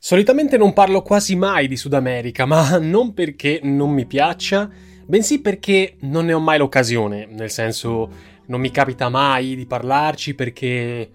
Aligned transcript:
Solitamente 0.00 0.56
non 0.56 0.74
parlo 0.74 1.02
quasi 1.02 1.34
mai 1.34 1.66
di 1.66 1.76
Sud 1.76 1.92
America, 1.92 2.46
ma 2.46 2.78
non 2.78 3.14
perché 3.14 3.58
non 3.64 3.90
mi 3.90 4.06
piaccia, 4.06 4.70
bensì 5.04 5.40
perché 5.40 5.96
non 6.02 6.26
ne 6.26 6.34
ho 6.34 6.38
mai 6.38 6.56
l'occasione, 6.56 7.26
nel 7.26 7.50
senso 7.50 8.08
non 8.46 8.60
mi 8.60 8.70
capita 8.70 9.08
mai 9.08 9.56
di 9.56 9.66
parlarci 9.66 10.36
perché 10.36 11.10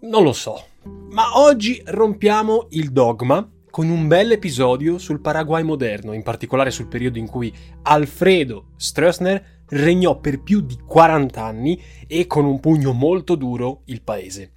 non 0.00 0.24
lo 0.24 0.32
so. 0.32 0.66
Ma 1.10 1.38
oggi 1.38 1.80
rompiamo 1.86 2.66
il 2.70 2.90
dogma 2.90 3.48
con 3.70 3.88
un 3.88 4.08
bel 4.08 4.32
episodio 4.32 4.98
sul 4.98 5.20
Paraguay 5.20 5.62
moderno, 5.62 6.12
in 6.12 6.24
particolare 6.24 6.72
sul 6.72 6.88
periodo 6.88 7.18
in 7.18 7.28
cui 7.28 7.54
Alfredo 7.82 8.70
Stroessner 8.76 9.62
regnò 9.68 10.18
per 10.18 10.42
più 10.42 10.60
di 10.60 10.76
40 10.84 11.40
anni 11.40 11.80
e 12.08 12.26
con 12.26 12.44
un 12.44 12.58
pugno 12.58 12.92
molto 12.92 13.36
duro 13.36 13.82
il 13.86 14.02
paese. 14.02 14.50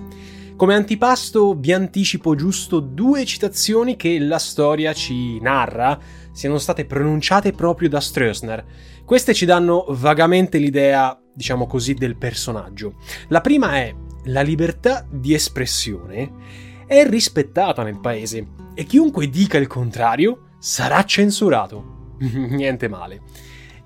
Come 0.56 0.76
antipasto 0.76 1.56
vi 1.56 1.74
anticipo 1.74 2.36
giusto 2.36 2.80
due 2.80 3.26
citazioni 3.26 3.96
che 3.96 4.20
la 4.20 4.38
storia 4.38 4.94
ci 4.94 5.40
narra 5.40 5.98
siano 6.32 6.60
state 6.60 6.86
pronunciate 6.86 7.52
proprio 7.52 7.90
da 7.90 8.00
Stroessner. 8.00 8.64
Queste 9.04 9.34
ci 9.34 9.46
danno 9.46 9.88
vagamente 9.90 10.60
l'idea, 10.60 11.20
diciamo 11.34 11.66
così, 11.66 11.96
del 11.96 12.18
personaggio. 12.18 12.98
La 13.30 13.42
prima 13.42 13.78
è 13.78 13.92
la 14.26 14.42
libertà 14.42 15.04
di 15.10 15.34
espressione 15.34 16.69
è 16.90 17.08
rispettata 17.08 17.84
nel 17.84 18.00
paese 18.00 18.48
e 18.74 18.84
chiunque 18.84 19.30
dica 19.30 19.60
il 19.60 19.68
contrario 19.68 20.46
sarà 20.58 21.04
censurato. 21.04 22.16
Niente 22.18 22.88
male. 22.88 23.22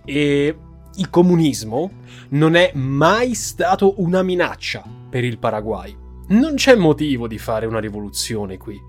E 0.06 0.58
il 0.96 1.10
comunismo 1.10 1.92
non 2.30 2.56
è 2.56 2.72
mai 2.76 3.34
stato 3.34 3.96
una 3.98 4.24
minaccia 4.24 4.84
per 5.10 5.26
il 5.26 5.38
Paraguay. 5.38 5.94
Non 6.30 6.56
c'è 6.56 6.76
motivo 6.76 7.28
di 7.28 7.38
fare 7.38 7.66
una 7.66 7.82
rivoluzione 7.82 8.58
qui. 8.58 8.80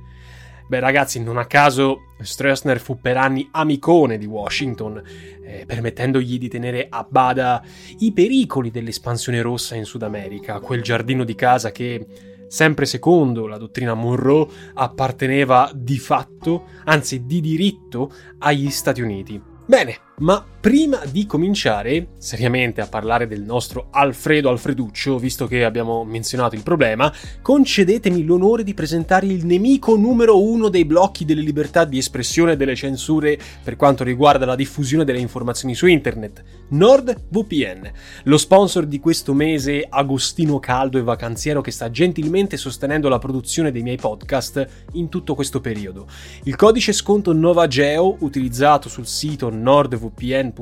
Beh, 0.69 0.78
ragazzi, 0.78 1.21
non 1.21 1.37
a 1.37 1.47
caso 1.47 2.12
Stroessner 2.21 2.78
fu 2.78 3.00
per 3.00 3.17
anni 3.17 3.49
amicone 3.50 4.17
di 4.17 4.27
Washington, 4.27 5.03
eh, 5.43 5.65
permettendogli 5.67 6.38
di 6.38 6.49
tenere 6.49 6.87
a 6.88 7.05
bada 7.06 7.65
i 7.99 8.12
pericoli 8.12 8.71
dell'espansione 8.71 9.43
rossa 9.43 9.75
in 9.75 9.84
Sud 9.84 10.05
America, 10.05 10.61
quel 10.61 10.83
giardino 10.83 11.25
di 11.25 11.34
casa 11.34 11.72
che, 11.72 12.06
sempre 12.54 12.87
secondo 12.87 13.48
la 13.48 13.59
dottrina 13.59 13.94
Monroe, 13.94 14.47
apparteneva 14.75 15.72
di 15.75 15.98
fatto, 15.98 16.66
anzi 16.84 17.26
di 17.26 17.41
diritto, 17.41 18.12
agli 18.38 18.70
Stati 18.70 19.03
Uniti. 19.03 19.42
Bene, 19.66 19.97
ma 20.19 20.53
prima 20.64 21.02
di 21.10 21.26
cominciare 21.26 22.12
seriamente 22.16 22.80
a 22.80 22.86
parlare 22.86 23.26
del 23.26 23.42
nostro 23.42 23.88
Alfredo 23.91 24.48
Alfreduccio, 24.48 25.19
visto 25.19 25.47
che 25.47 25.62
abbiamo 25.62 26.04
menzionato 26.04 26.54
il 26.54 26.62
problema, 26.62 27.12
concedetemi 27.42 28.25
l'onore 28.25 28.64
di 28.64 28.72
presentare 28.72 29.26
il 29.26 29.44
nemico 29.44 29.94
numero 29.94 30.42
uno 30.42 30.70
dei 30.70 30.86
blocchi 30.86 31.26
delle 31.26 31.42
libertà 31.42 31.84
di 31.84 31.98
espressione 31.98 32.52
e 32.52 32.56
delle 32.56 32.75
censure 32.76 33.38
per 33.62 33.76
quanto 33.76 34.04
riguarda 34.04 34.47
la 34.47 34.54
diffusione 34.54 35.04
delle 35.04 35.19
informazioni 35.19 35.75
su 35.75 35.84
internet, 35.84 36.42
NordVPN, 36.69 37.92
lo 38.22 38.38
sponsor 38.38 38.86
di 38.86 39.00
questo 39.00 39.34
mese 39.34 39.86
agostino 39.86 40.60
caldo 40.60 40.96
e 40.96 41.02
vacanziero 41.02 41.60
che 41.60 41.72
sta 41.72 41.91
gentilmente 41.91 42.56
sostenendo 42.56 43.10
la 43.10 43.19
produzione 43.19 43.70
dei 43.70 43.82
miei 43.82 43.98
podcast 43.98 44.66
in 44.92 45.10
tutto 45.10 45.34
questo 45.34 45.60
periodo. 45.60 46.06
Il 46.44 46.56
codice 46.56 46.94
sconto 46.94 47.34
NovaGeo 47.34 48.16
utilizzato 48.20 48.88
sul 48.88 49.06
sito 49.06 49.50
nordvpn.com 49.50 50.52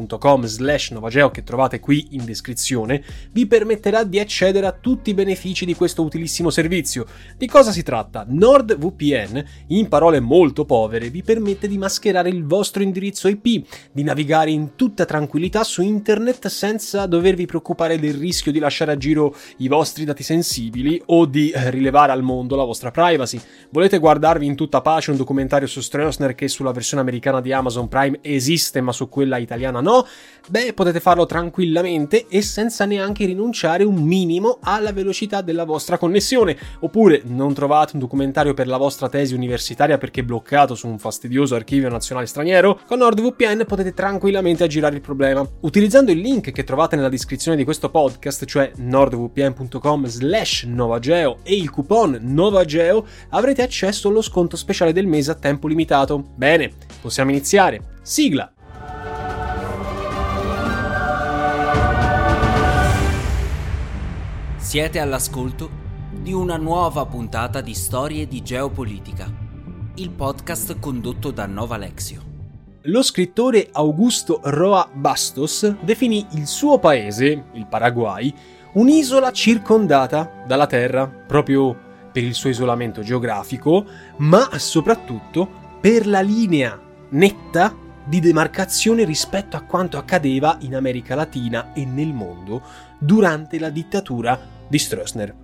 slash 0.44 0.90
novageo 0.90 1.30
che 1.30 1.42
trovate 1.42 1.80
qui 1.80 2.08
in 2.10 2.24
descrizione 2.24 3.02
vi 3.32 3.46
permetterà 3.46 4.04
di 4.04 4.18
accedere 4.18 4.66
a 4.66 4.72
tutti 4.72 5.10
i 5.10 5.14
benefici 5.14 5.64
di 5.64 5.74
questo 5.74 6.02
utilissimo 6.02 6.50
servizio. 6.50 7.06
Di 7.36 7.46
cosa 7.46 7.72
si 7.72 7.82
tratta? 7.82 8.24
NordVPN, 8.28 9.44
in 9.68 9.88
parole 9.88 10.20
molto 10.20 10.64
povere, 10.64 11.10
vi 11.10 11.22
permette 11.22 11.68
di 11.68 11.78
mascherare 11.78 12.28
il 12.28 12.44
vostro 12.44 12.82
indirizzo 12.82 13.28
IP, 13.28 13.66
di 13.92 14.02
navigare 14.02 14.50
in 14.50 14.74
tutta 14.76 15.04
tranquillità 15.04 15.64
su 15.64 15.82
internet 15.82 16.46
senza 16.48 17.06
dovervi 17.06 17.46
preoccupare 17.46 17.98
del 17.98 18.14
rischio 18.14 18.52
di 18.52 18.58
lasciare 18.58 18.92
a 18.92 18.96
giro 18.96 19.34
i 19.58 19.68
vostri 19.68 20.04
dati 20.04 20.22
sensibili 20.22 21.00
o 21.06 21.26
di 21.26 21.52
rilevare 21.54 22.12
al 22.12 22.22
mondo 22.22 22.56
la 22.56 22.64
vostra 22.64 22.90
privacy. 22.90 23.40
Volete 23.70 23.98
guardarvi 23.98 24.46
in 24.46 24.56
tutta 24.56 24.80
pace 24.80 25.10
un 25.10 25.16
documentario 25.16 25.66
su 25.66 25.80
Stroessner 25.80 26.34
che 26.34 26.48
sulla 26.48 26.72
versione 26.72 27.02
americana 27.02 27.40
di 27.40 27.52
Amazon 27.52 27.88
Prime 27.88 28.18
esiste 28.22 28.80
ma 28.80 28.92
su 28.92 29.08
quella 29.08 29.38
italiana 29.38 29.80
no? 29.82 30.06
Beh, 30.48 30.72
potete 30.72 30.98
farlo 30.98 31.24
tranquillamente 31.24 32.26
e 32.28 32.42
senza 32.42 32.84
neanche 32.84 33.24
rinunciare 33.24 33.84
un 33.84 33.94
minimo 33.94 34.58
alla 34.62 34.92
velocità 34.92 35.40
della 35.40 35.64
vostra 35.64 35.98
connessione. 35.98 36.56
Oppure 36.80 37.22
non 37.24 37.54
trovate 37.54 37.92
un 37.94 38.00
documentario 38.00 38.52
per 38.52 38.66
la 38.66 38.76
vostra 38.76 39.08
tesi 39.08 39.34
universitaria 39.34 39.98
perché 39.98 40.24
bloccato 40.24 40.74
su 40.74 40.88
un 40.88 40.98
fastidioso 40.98 41.54
archivio 41.54 41.88
nazionale 41.88 42.26
straniero? 42.26 42.80
Con 42.86 42.98
NordVPN 42.98 43.64
potete 43.66 43.94
tranquillamente 43.94 44.64
aggirare 44.64 44.96
il 44.96 45.00
problema. 45.00 45.46
Utilizzando 45.60 46.10
il 46.10 46.18
link 46.18 46.50
che 46.50 46.64
trovate 46.64 46.96
nella 46.96 47.08
descrizione 47.08 47.56
di 47.56 47.64
questo 47.64 47.90
podcast, 47.90 48.44
cioè 48.44 48.72
nordvpn.com 48.76 50.06
slash 50.06 50.64
novageo 50.64 51.38
e 51.44 51.54
il 51.54 51.70
coupon 51.70 52.18
novageo, 52.20 53.06
avrete 53.30 53.62
accesso 53.62 54.08
allo 54.08 54.22
sconto 54.22 54.56
speciale 54.56 54.92
del 54.92 55.06
mese 55.06 55.30
a 55.30 55.34
tempo 55.34 55.68
limitato. 55.68 56.32
Bene, 56.34 56.72
possiamo 57.00 57.30
iniziare. 57.30 58.00
Sigla! 58.02 58.52
Siete 64.72 65.00
all'ascolto 65.00 65.68
di 66.10 66.32
una 66.32 66.56
nuova 66.56 67.04
puntata 67.04 67.60
di 67.60 67.74
Storie 67.74 68.26
di 68.26 68.42
Geopolitica, 68.42 69.30
il 69.96 70.08
podcast 70.08 70.78
condotto 70.78 71.30
da 71.30 71.44
Nova 71.44 71.76
Lexio. 71.76 72.22
Lo 72.84 73.02
scrittore 73.02 73.68
Augusto 73.70 74.40
Roa 74.44 74.88
Bastos 74.90 75.76
definì 75.82 76.26
il 76.36 76.46
suo 76.46 76.78
paese, 76.78 77.48
il 77.52 77.66
Paraguay, 77.66 78.32
un'isola 78.72 79.30
circondata 79.30 80.42
dalla 80.46 80.66
terra, 80.66 81.06
proprio 81.06 81.76
per 82.10 82.22
il 82.22 82.32
suo 82.32 82.48
isolamento 82.48 83.02
geografico, 83.02 83.84
ma 84.20 84.56
soprattutto 84.56 85.46
per 85.82 86.06
la 86.06 86.22
linea 86.22 86.80
netta 87.10 87.76
di 88.06 88.20
demarcazione 88.20 89.04
rispetto 89.04 89.54
a 89.54 89.60
quanto 89.60 89.98
accadeva 89.98 90.56
in 90.60 90.74
America 90.74 91.14
Latina 91.14 91.74
e 91.74 91.84
nel 91.84 92.14
mondo 92.14 92.62
durante 92.98 93.58
la 93.58 93.68
dittatura 93.68 94.60
di 94.72 94.78
Stroessner. 94.78 95.34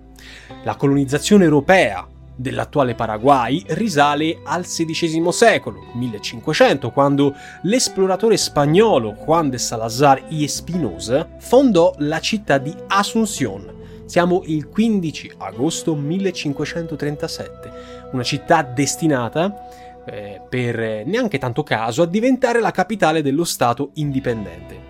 La 0.63 0.75
colonizzazione 0.75 1.43
europea 1.43 2.07
dell'attuale 2.35 2.95
Paraguay 2.95 3.63
risale 3.67 4.39
al 4.43 4.63
XVI 4.63 5.31
secolo, 5.31 5.91
1500, 5.93 6.89
quando 6.89 7.35
l'esploratore 7.63 8.37
spagnolo 8.37 9.11
Juan 9.11 9.51
de 9.51 9.59
Salazar 9.59 10.25
y 10.29 10.43
Espinosa 10.43 11.29
fondò 11.37 11.93
la 11.99 12.19
città 12.19 12.57
di 12.57 12.75
Asunción. 12.87 13.77
Siamo 14.05 14.41
il 14.45 14.67
15 14.67 15.33
agosto 15.37 15.93
1537, 15.93 17.71
una 18.13 18.23
città 18.23 18.63
destinata 18.63 19.67
eh, 20.07 20.41
per 20.49 21.05
neanche 21.05 21.37
tanto 21.37 21.61
caso, 21.61 22.01
a 22.01 22.07
diventare 22.07 22.61
la 22.61 22.71
capitale 22.71 23.21
dello 23.21 23.43
Stato 23.43 23.91
indipendente. 23.95 24.88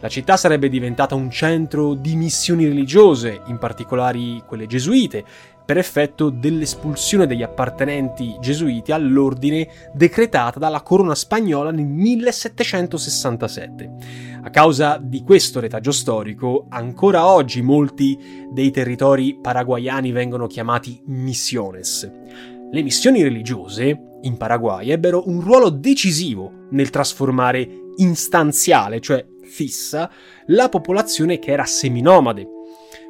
La 0.00 0.08
città 0.08 0.38
sarebbe 0.38 0.70
diventata 0.70 1.14
un 1.14 1.30
centro 1.30 1.92
di 1.92 2.16
missioni 2.16 2.66
religiose, 2.66 3.42
in 3.48 3.58
particolare 3.58 4.42
quelle 4.46 4.66
gesuite, 4.66 5.22
per 5.62 5.76
effetto 5.76 6.30
dell'espulsione 6.30 7.26
degli 7.26 7.42
appartenenti 7.42 8.38
gesuiti 8.40 8.92
all'ordine 8.92 9.68
decretata 9.92 10.58
dalla 10.58 10.80
corona 10.80 11.14
spagnola 11.14 11.70
nel 11.70 11.86
1767. 11.86 13.90
A 14.42 14.50
causa 14.50 14.98
di 15.00 15.22
questo 15.22 15.60
retaggio 15.60 15.92
storico, 15.92 16.64
ancora 16.70 17.26
oggi 17.26 17.60
molti 17.60 18.48
dei 18.50 18.70
territori 18.70 19.38
paraguayani 19.40 20.12
vengono 20.12 20.46
chiamati 20.46 20.98
misiones. 21.04 22.10
Le 22.72 22.82
missioni 22.82 23.22
religiose 23.22 24.16
in 24.22 24.38
Paraguay 24.38 24.90
ebbero 24.90 25.28
un 25.28 25.40
ruolo 25.40 25.68
decisivo 25.68 26.68
nel 26.70 26.88
trasformare 26.88 27.68
instanziale, 27.96 29.00
cioè 29.00 29.26
fissa, 29.50 30.10
la 30.46 30.68
popolazione 30.68 31.38
che 31.38 31.50
era 31.50 31.64
seminomade, 31.64 32.46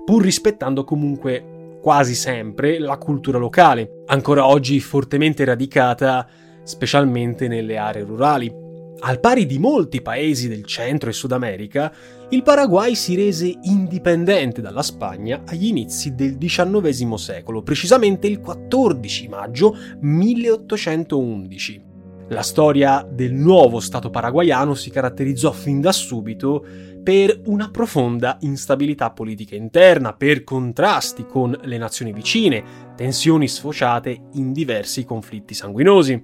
pur 0.04 0.22
rispettando 0.22 0.82
comunque 0.82 1.78
quasi 1.81 2.14
sempre 2.14 2.78
la 2.78 2.96
cultura 2.96 3.38
locale, 3.38 4.02
ancora 4.06 4.46
oggi 4.46 4.81
fortemente 4.81 5.44
radicata 5.44 6.26
specialmente 6.62 7.48
nelle 7.48 7.76
aree 7.76 8.04
rurali. 8.04 8.69
Al 9.02 9.19
pari 9.19 9.46
di 9.46 9.58
molti 9.58 10.02
paesi 10.02 10.46
del 10.46 10.66
Centro 10.66 11.08
e 11.08 11.14
Sud 11.14 11.32
America, 11.32 11.90
il 12.31 12.42
Paraguay 12.42 12.94
si 12.94 13.16
rese 13.16 13.58
indipendente 13.62 14.60
dalla 14.60 14.82
Spagna 14.82 15.42
agli 15.46 15.66
inizi 15.66 16.14
del 16.14 16.37
XIX 16.37 17.14
secolo, 17.14 17.62
precisamente 17.62 18.26
il 18.26 18.40
14 18.40 19.28
maggio 19.28 19.75
1811. 20.00 21.89
La 22.30 22.42
storia 22.42 23.04
del 23.10 23.32
nuovo 23.32 23.80
Stato 23.80 24.08
paraguayano 24.08 24.74
si 24.74 24.88
caratterizzò 24.90 25.50
fin 25.50 25.80
da 25.80 25.90
subito 25.90 26.64
per 27.02 27.40
una 27.46 27.70
profonda 27.70 28.36
instabilità 28.42 29.10
politica 29.10 29.56
interna, 29.56 30.12
per 30.12 30.44
contrasti 30.44 31.26
con 31.26 31.58
le 31.60 31.76
nazioni 31.76 32.12
vicine, 32.12 32.62
tensioni 32.94 33.48
sfociate 33.48 34.28
in 34.34 34.52
diversi 34.52 35.04
conflitti 35.04 35.54
sanguinosi. 35.54 36.22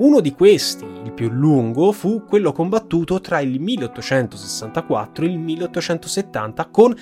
Uno 0.00 0.20
di 0.20 0.32
questi, 0.32 0.84
il 0.84 1.14
più 1.14 1.30
lungo, 1.30 1.92
fu 1.92 2.24
quello 2.24 2.52
combattuto 2.52 3.18
tra 3.18 3.40
il 3.40 3.58
1864 3.58 5.24
e 5.24 5.28
il 5.28 5.38
1870 5.38 6.66
con, 6.66 6.94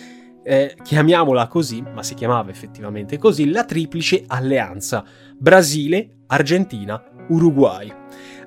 eh, 0.45 0.77
chiamiamola 0.85 1.49
così, 1.49 1.83
ma 1.83 2.05
si 2.05 2.15
chiamava 2.15 2.49
effettivamente 2.51 3.19
così, 3.19 3.51
la 3.51 3.65
Triplice 3.65 4.23
Alleanza 4.25 5.05
Brasile, 5.37 6.19
Argentina, 6.29 7.03
Uruguay. 7.29 7.93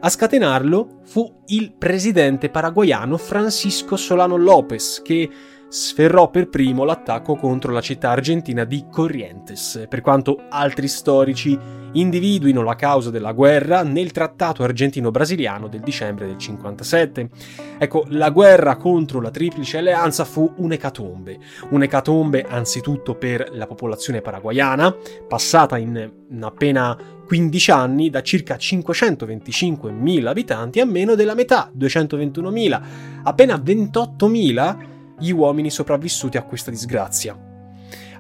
A 0.02 0.10
scatenarlo 0.10 1.02
fu 1.04 1.42
il 1.48 1.74
presidente 1.74 2.50
paraguayano 2.50 3.18
Francisco 3.18 3.98
Solano 3.98 4.38
López, 4.38 5.02
che 5.04 5.30
sferrò 5.70 6.32
per 6.32 6.50
primo 6.50 6.84
l'attacco 6.84 7.36
contro 7.36 7.72
la 7.72 7.82
città 7.82 8.10
argentina 8.10 8.64
di 8.66 8.86
Corrientes, 8.90 9.86
per 9.88 10.02
quanto 10.02 10.42
altri 10.50 10.88
storici 10.88 11.58
individuino 11.94 12.62
la 12.62 12.76
causa 12.76 13.10
della 13.10 13.32
guerra 13.32 13.84
nel 13.84 14.12
trattato 14.12 14.64
argentino-brasiliano 14.64 15.68
del 15.68 15.82
dicembre 15.82 16.26
del 16.26 16.38
57. 16.38 17.30
Ecco, 17.78 18.06
la 18.10 18.30
guerra 18.30 18.76
contro 18.76 19.22
la 19.22 19.32
Triplice 19.32 19.78
Alleanza 19.78 20.26
fu 20.26 20.52
un'ecatombe, 20.58 21.40
un'ecatombe 21.70 22.46
anzitutto 22.48 23.16
per 23.16 23.50
la 23.54 23.68
popolazione 23.68 24.22
paraguayana, 24.22 24.96
passata 25.28 25.78
in 25.78 26.12
appena 26.42 26.98
15 27.26 27.72
anni 27.72 28.10
da 28.10 28.22
circa 28.24 28.56
525.000 28.56 30.26
abitanti 30.26 30.80
a 30.80 30.86
meno 30.86 31.16
della 31.16 31.36
metà, 31.36 31.72
221.000, 31.78 32.82
appena 33.24 33.56
28.000 33.56 34.98
gli 35.20 35.32
uomini 35.32 35.70
sopravvissuti 35.70 36.38
a 36.38 36.44
questa 36.44 36.72
disgrazia. 36.72 37.38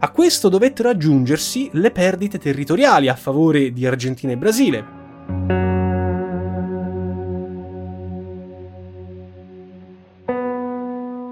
A 0.01 0.11
questo 0.11 0.47
dovettero 0.47 0.89
aggiungersi 0.89 1.69
le 1.73 1.91
perdite 1.91 2.37
territoriali 2.37 3.09
a 3.09 3.15
favore 3.15 3.73
di 3.73 3.85
Argentina 3.85 4.31
e 4.31 4.37
Brasile. 4.37 4.97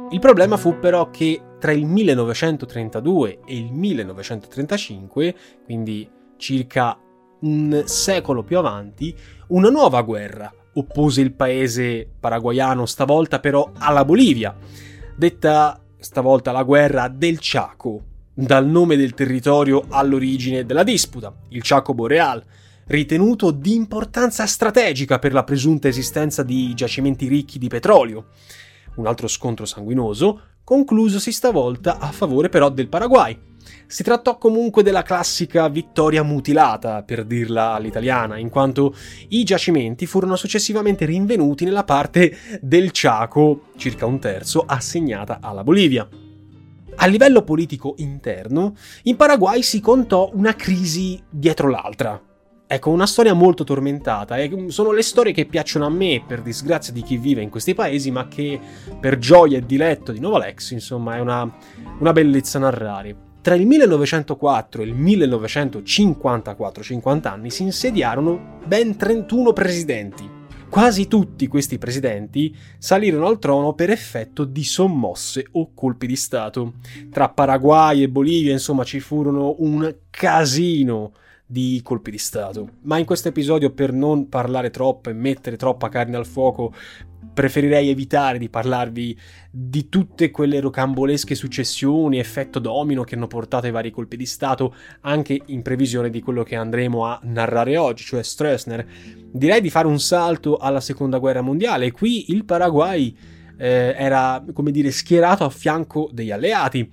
Il 0.10 0.20
problema 0.20 0.58
fu 0.58 0.80
però 0.80 1.10
che 1.10 1.42
tra 1.60 1.72
il 1.72 1.86
1932 1.86 3.40
e 3.46 3.58
il 3.58 3.72
1935, 3.72 5.36
quindi 5.64 6.10
circa 6.38 6.98
un 7.42 7.84
secolo 7.86 8.44
più 8.44 8.58
avanti, 8.58 9.16
una 9.48 9.70
nuova 9.70 10.02
guerra 10.02 10.52
oppose 10.74 11.22
il 11.22 11.34
paese 11.34 12.08
paraguayano, 12.20 12.86
stavolta 12.86 13.40
però 13.40 13.72
alla 13.78 14.06
Bolivia 14.06 14.56
detta 15.18 15.82
stavolta 16.00 16.52
la 16.52 16.62
guerra 16.62 17.08
del 17.08 17.40
Chaco, 17.42 18.04
dal 18.36 18.68
nome 18.68 18.96
del 18.96 19.16
territorio 19.16 19.86
all'origine 19.90 20.64
della 20.64 20.84
disputa, 20.84 21.34
il 21.50 21.62
Chaco 21.64 21.96
Boreal, 21.96 22.44
ritenuto 22.86 23.50
di 23.50 23.74
importanza 23.74 24.46
strategica 24.46 25.18
per 25.18 25.34
la 25.34 25.44
presunta 25.44 25.88
esistenza 25.88 26.44
di 26.44 26.72
giacimenti 26.76 27.28
ricchi 27.28 27.58
di 27.58 27.68
petrolio. 27.68 28.28
Un 28.98 29.08
altro 29.08 29.28
scontro 29.28 29.66
sanguinoso, 29.66 30.42
conclusosi 30.64 31.32
stavolta 31.32 31.98
a 31.98 32.12
favore 32.12 32.50
però 32.50 32.70
del 32.70 32.88
Paraguay, 32.88 33.38
si 33.88 34.04
trattò 34.04 34.38
comunque 34.38 34.84
della 34.84 35.04
classica 35.04 35.68
vittoria 35.70 36.24
mutilata, 36.24 37.04
per 37.04 37.26
dirla 37.26 37.74
all'italiana, 37.74 38.38
in 38.38 38.50
quanto 38.50 38.96
i 39.30 39.44
giacimenti 39.44 40.06
furono 40.06 40.36
successivamente 40.36 41.06
rinvenuti 41.06 41.66
nella 41.66 41.84
parte 41.84 42.36
del 42.62 42.90
Chaco, 42.92 43.68
circa 43.78 44.06
un 44.06 44.20
terzo, 44.20 44.64
assegnata 44.66 45.40
alla 45.42 45.64
Bolivia. 45.64 46.08
A 47.00 47.06
livello 47.06 47.44
politico 47.44 47.94
interno, 47.98 48.74
in 49.04 49.16
Paraguay 49.16 49.62
si 49.62 49.80
contò 49.80 50.32
una 50.34 50.56
crisi 50.56 51.22
dietro 51.30 51.70
l'altra. 51.70 52.20
Ecco, 52.70 52.90
una 52.90 53.06
storia 53.06 53.34
molto 53.34 53.64
tormentata 53.64 54.36
e 54.38 54.66
sono 54.70 54.92
le 54.92 55.02
storie 55.04 55.32
che 55.32 55.46
piacciono 55.46 55.86
a 55.86 55.90
me, 55.90 56.24
per 56.28 56.42
disgrazia 56.42 56.92
di 56.92 57.04
chi 57.04 57.18
vive 57.18 57.42
in 57.42 57.50
questi 57.50 57.74
paesi, 57.74 58.12
ma 58.12 58.28
che 58.28 58.60
per 59.00 59.20
gioia 59.20 59.60
e 59.60 59.66
diletto 59.66 60.12
di 60.12 60.20
Novalex, 60.20 60.72
insomma, 60.72 61.16
è 61.16 61.20
una, 61.20 61.50
una 62.00 62.12
bellezza 62.12 62.60
narrare. 62.60 63.27
Tra 63.48 63.56
il 63.56 63.66
1904 63.66 64.82
e 64.82 64.86
il 64.86 64.94
1954, 64.94 66.84
50 66.84 67.32
anni, 67.32 67.50
si 67.50 67.64
insediarono 67.64 68.60
ben 68.66 68.98
31 68.98 69.54
presidenti. 69.54 70.30
Quasi 70.70 71.08
tutti 71.08 71.48
questi 71.48 71.78
presidenti 71.78 72.54
salirono 72.78 73.26
al 73.28 73.40
trono 73.40 73.72
per 73.72 73.90
effetto 73.90 74.44
di 74.44 74.66
sommosse 74.66 75.48
o 75.54 75.72
colpi 75.74 76.08
di 76.08 76.18
Stato. 76.18 76.74
Tra 77.10 77.30
Paraguay 77.30 78.04
e 78.04 78.10
Bolivia, 78.10 78.52
insomma, 78.52 78.84
ci 78.84 79.00
furono 79.00 79.56
un 79.60 79.96
casino 80.10 81.14
di 81.50 81.80
colpi 81.82 82.12
di 82.12 82.18
Stato. 82.18 82.70
Ma 82.82 82.98
in 82.98 83.06
questo 83.06 83.30
episodio, 83.30 83.72
per 83.72 83.94
non 83.94 84.28
parlare 84.28 84.70
troppo 84.70 85.10
e 85.10 85.14
mettere 85.14 85.56
troppa 85.56 85.88
carne 85.88 86.18
al 86.18 86.26
fuoco, 86.26 86.74
preferirei 87.34 87.90
evitare 87.90 88.38
di 88.38 88.50
parlarvi 88.50 89.18
di 89.50 89.90
tutte 89.90 90.30
quelle 90.30 90.60
rocambolesche 90.60 91.36
successioni, 91.36 92.20
effetto 92.20 92.60
domino 92.60 93.04
che 93.04 93.16
hanno 93.16 93.28
portato 93.28 93.66
ai 93.66 93.72
vari 93.72 93.92
colpi 93.92 94.18
di 94.18 94.26
Stato, 94.26 94.76
anche 95.02 95.42
in 95.46 95.62
previsione 95.62 96.10
di 96.10 96.20
quello 96.20 96.44
che 96.44 96.56
andremo 96.56 97.06
a 97.06 97.20
narrare 97.24 97.78
oggi, 97.78 98.04
cioè 98.04 98.24
Stroessner. 98.24 98.86
Direi 99.32 99.62
di 99.62 99.70
fare 99.70 99.88
un 99.88 100.00
salto 100.00 100.58
alla 100.58 100.82
seconda 100.82 101.18
guerra 101.18 101.42
mondiale. 101.42 101.92
Qui 101.92 102.32
il 102.32 102.44
Paraguay 102.44 103.16
eh, 103.58 103.96
era, 103.98 104.44
come 104.52 104.72
dire, 104.72 104.92
schierato 104.92 105.46
a 105.46 105.50
fianco 105.50 106.10
degli 106.12 106.32
alleati. 106.32 106.92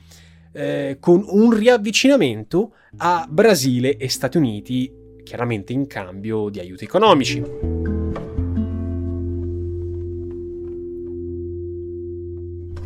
Eh, 0.57 0.99
con 1.01 1.25
un 1.27 1.53
riavvicinamento 1.53 2.75
a 2.99 3.27
Brasile 3.29 3.97
e 3.97 4.09
Stati 4.09 4.37
Uniti, 4.37 4.89
chiaramente 5.25 5.73
in 5.73 5.89
cambio 5.89 6.49
di 6.49 6.61
aiuti 6.61 6.85
economici. 6.85 7.43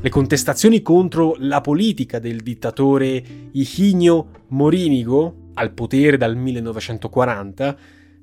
Le 0.00 0.08
contestazioni 0.08 0.80
contro 0.80 1.34
la 1.40 1.60
politica 1.60 2.18
del 2.18 2.40
dittatore 2.40 3.22
Higinio 3.52 4.44
Morínigo, 4.48 5.50
al 5.52 5.72
potere 5.72 6.16
dal 6.16 6.36
1940, 6.36 7.76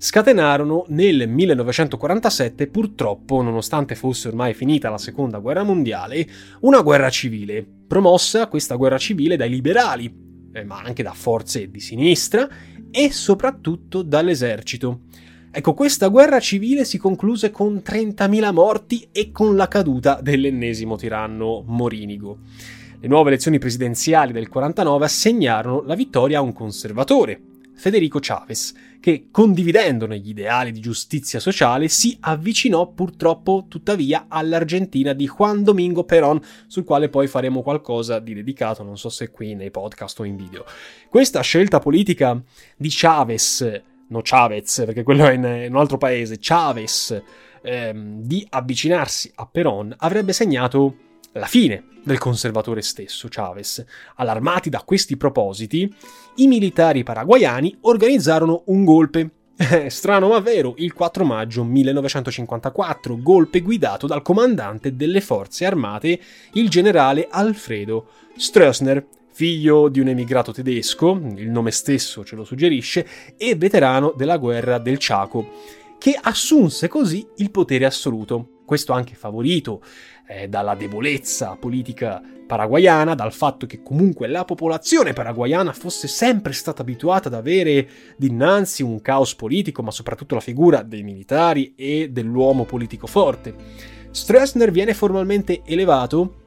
scatenarono 0.06 0.86
nel 0.90 1.28
1947, 1.28 2.68
purtroppo, 2.68 3.42
nonostante 3.42 3.96
fosse 3.96 4.28
ormai 4.28 4.54
finita 4.54 4.92
la 4.92 5.00
seconda 5.00 5.40
guerra 5.40 5.64
mondiale, 5.64 6.28
una 6.60 6.82
guerra 6.82 7.10
civile, 7.10 7.66
promossa 7.88 8.46
questa 8.46 8.76
guerra 8.76 9.00
civile 9.00 9.36
dai 9.36 9.50
liberali, 9.50 10.14
eh, 10.54 10.64
ma 10.64 10.80
anche 10.80 11.02
da 11.02 11.14
forze 11.14 11.72
di 11.72 11.80
sinistra 11.80 12.48
e 12.92 13.12
soprattutto 13.12 14.04
dall'esercito. 14.04 15.06
Ecco, 15.50 15.74
questa 15.74 16.10
guerra 16.10 16.40
civile 16.40 16.86
si 16.86 17.00
concluse 17.00 17.50
con 17.50 17.82
30.000 17.84 18.54
morti 18.54 19.08
e 19.12 19.32
con 19.32 19.56
la 19.56 19.68
caduta 19.68 20.20
dell'ennesimo 20.22 20.98
tiranno 20.98 21.64
Morinigo. 21.66 22.38
Le 23.00 23.08
nuove 23.08 23.30
elezioni 23.30 23.58
presidenziali 23.58 24.34
del 24.34 24.50
49 24.50 25.04
assegnarono 25.04 25.82
la 25.82 25.96
vittoria 25.96 26.38
a 26.38 26.42
un 26.42 26.54
conservatore, 26.54 27.42
Federico 27.74 28.20
Chavez, 28.22 28.74
che 29.06 29.28
condividendone 29.30 30.18
gli 30.18 30.30
ideali 30.30 30.72
di 30.72 30.80
giustizia 30.80 31.40
sociale 31.40 31.90
si 31.90 32.18
avvicinò 32.22 32.88
purtroppo 32.88 33.66
tuttavia 33.70 34.26
all'Argentina 34.28 35.14
di 35.14 35.28
Juan 35.28 35.64
Domingo 35.64 36.06
Perón, 36.06 36.42
sul 36.66 36.86
quale 36.86 37.08
poi 37.10 37.28
faremo 37.28 37.62
qualcosa 37.62 38.18
di 38.18 38.34
dedicato, 38.34 38.82
non 38.82 38.98
so 38.98 39.10
se 39.10 39.30
qui 39.30 39.54
nei 39.54 39.70
podcast 39.70 40.20
o 40.22 40.24
in 40.24 40.36
video. 40.36 40.66
Questa 41.08 41.40
scelta 41.42 41.78
politica 41.78 42.42
di 42.76 42.90
Chavez, 42.92 43.82
no 44.08 44.22
Chavez 44.24 44.82
perché 44.88 45.04
quello 45.04 45.28
è 45.28 45.34
in 45.34 45.68
un 45.70 45.78
altro 45.78 45.98
paese, 45.98 46.40
Chavez, 46.40 47.22
ehm, 47.62 48.22
di 48.24 48.44
avvicinarsi 48.50 49.32
a 49.36 49.46
Perón 49.46 49.94
avrebbe 50.00 50.34
segnato 50.34 50.96
la 51.38 51.46
fine 51.48 51.86
del 52.04 52.18
conservatore 52.18 52.82
stesso, 52.82 53.28
Chavez. 53.30 53.84
Allarmati 54.16 54.70
da 54.70 54.82
questi 54.86 55.18
propositi, 55.18 55.92
i 56.36 56.48
militari 56.48 57.04
paraguayani 57.04 57.78
organizzarono 57.82 58.64
un 58.68 58.86
golpe. 58.86 59.30
Strano 59.88 60.30
ma 60.30 60.40
vero, 60.40 60.76
il 60.78 60.94
4 60.94 61.24
maggio 61.24 61.64
1954, 61.64 63.22
golpe 63.22 63.62
guidato 63.62 64.06
dal 64.06 64.22
comandante 64.22 64.96
delle 64.96 65.22
forze 65.22 65.66
armate, 65.66 66.20
il 66.54 66.70
generale 66.70 67.28
Alfredo 67.30 68.10
Stroessner, 68.36 69.06
figlio 69.32 69.90
di 69.90 70.00
un 70.00 70.10
emigrato 70.10 70.52
tedesco, 70.52 71.20
il 71.36 71.50
nome 71.50 71.72
stesso 71.72 72.24
ce 72.24 72.36
lo 72.36 72.44
suggerisce, 72.44 73.08
e 73.38 73.56
veterano 73.56 74.14
della 74.16 74.38
guerra 74.38 74.78
del 74.78 74.98
Chaco, 75.00 75.52
che 75.98 76.18
assunse 76.22 76.88
così 76.88 77.26
il 77.38 77.52
potere 77.52 77.86
assoluto. 77.86 78.50
Questo 78.66 78.94
anche 78.94 79.16
favorito 79.16 79.82
eh, 80.28 80.48
dalla 80.48 80.76
debolezza 80.76 81.56
politica 81.60 82.22
paraguayana, 82.46 83.16
dal 83.16 83.34
fatto 83.34 83.66
che 83.66 83.82
comunque 83.82 84.28
la 84.28 84.46
popolazione 84.46 85.14
paraguayana 85.14 85.74
fosse 85.74 86.08
sempre 86.08 86.54
stata 86.54 86.82
abituata 86.82 87.28
ad 87.28 87.34
avere 87.34 87.88
dinanzi 88.18 88.84
un 88.84 89.02
caos 89.02 89.36
politico, 89.36 89.82
ma 89.82 89.92
soprattutto 89.92 90.36
la 90.36 90.42
figura 90.42 90.84
dei 90.84 91.04
militari 91.04 91.74
e 91.76 92.10
dell'uomo 92.12 92.66
politico 92.66 93.08
forte. 93.08 93.54
Stroessner 94.12 94.72
viene 94.72 94.94
formalmente 94.94 95.62
elevato 95.66 96.44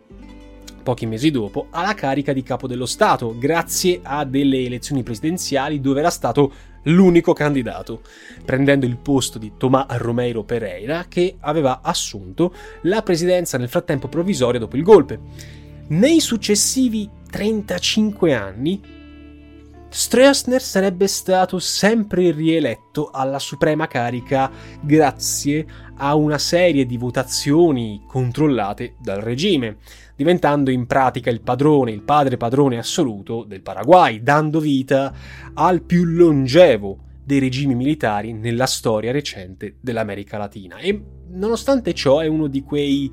pochi 0.89 1.05
mesi 1.05 1.31
dopo, 1.31 1.67
alla 1.69 1.93
carica 1.93 2.33
di 2.33 2.43
capo 2.43 2.67
dello 2.67 2.87
Stato, 2.87 3.37
grazie 3.39 4.01
a 4.03 4.25
delle 4.25 4.65
elezioni 4.65 5.03
presidenziali 5.03 5.83
dove 5.83 6.01
era 6.01 6.09
stato 6.09 6.51
l'unico 6.85 7.33
candidato, 7.33 8.03
prendendo 8.45 8.87
il 8.87 8.97
posto 8.97 9.39
di 9.39 9.53
Tomás 9.57 9.97
Romeiro 9.97 10.45
Pereira 10.45 11.07
che 11.09 11.37
aveva 11.41 11.81
assunto 11.83 12.53
la 12.83 13.03
presidenza 13.03 13.59
nel 13.59 13.69
frattempo 13.69 14.09
provvisoria 14.09 14.61
dopo 14.61 14.77
il 14.77 14.83
golpe. 14.83 15.19
Nei 15.89 16.21
successivi 16.21 17.09
35 17.31 18.35
anni 18.35 18.98
Stroessner 19.91 20.61
sarebbe 20.61 21.07
stato 21.07 21.59
sempre 21.59 22.31
rieletto 22.31 23.09
alla 23.11 23.39
suprema 23.39 23.87
carica 23.87 24.51
grazie 24.83 25.67
a 25.97 26.15
una 26.15 26.37
serie 26.37 26.85
di 26.85 26.99
votazioni 26.99 28.03
controllate 28.07 28.97
dal 29.01 29.23
regime, 29.23 29.79
diventando 30.15 30.71
in 30.71 30.87
pratica 30.87 31.31
il 31.31 31.41
padrone, 31.41 31.91
il 31.91 32.03
padre 32.03 32.37
padrone 32.37 32.77
assoluto 32.77 33.45
del 33.45 33.63
Paraguay, 33.63 34.23
dando 34.23 34.61
vita 34.61 35.13
al 35.55 35.81
più 35.81 36.05
longevo 36.05 36.99
dei 37.25 37.39
regimi 37.39 37.75
militari 37.75 38.35
nella 38.35 38.67
storia 38.67 39.11
recente 39.11 39.77
dell'America 39.81 40.37
Latina. 40.37 40.77
E 40.77 41.03
nonostante 41.31 41.95
ciò 41.95 42.21
è 42.21 42.27
uno 42.27 42.47
di 42.47 42.63
quei 42.63 43.11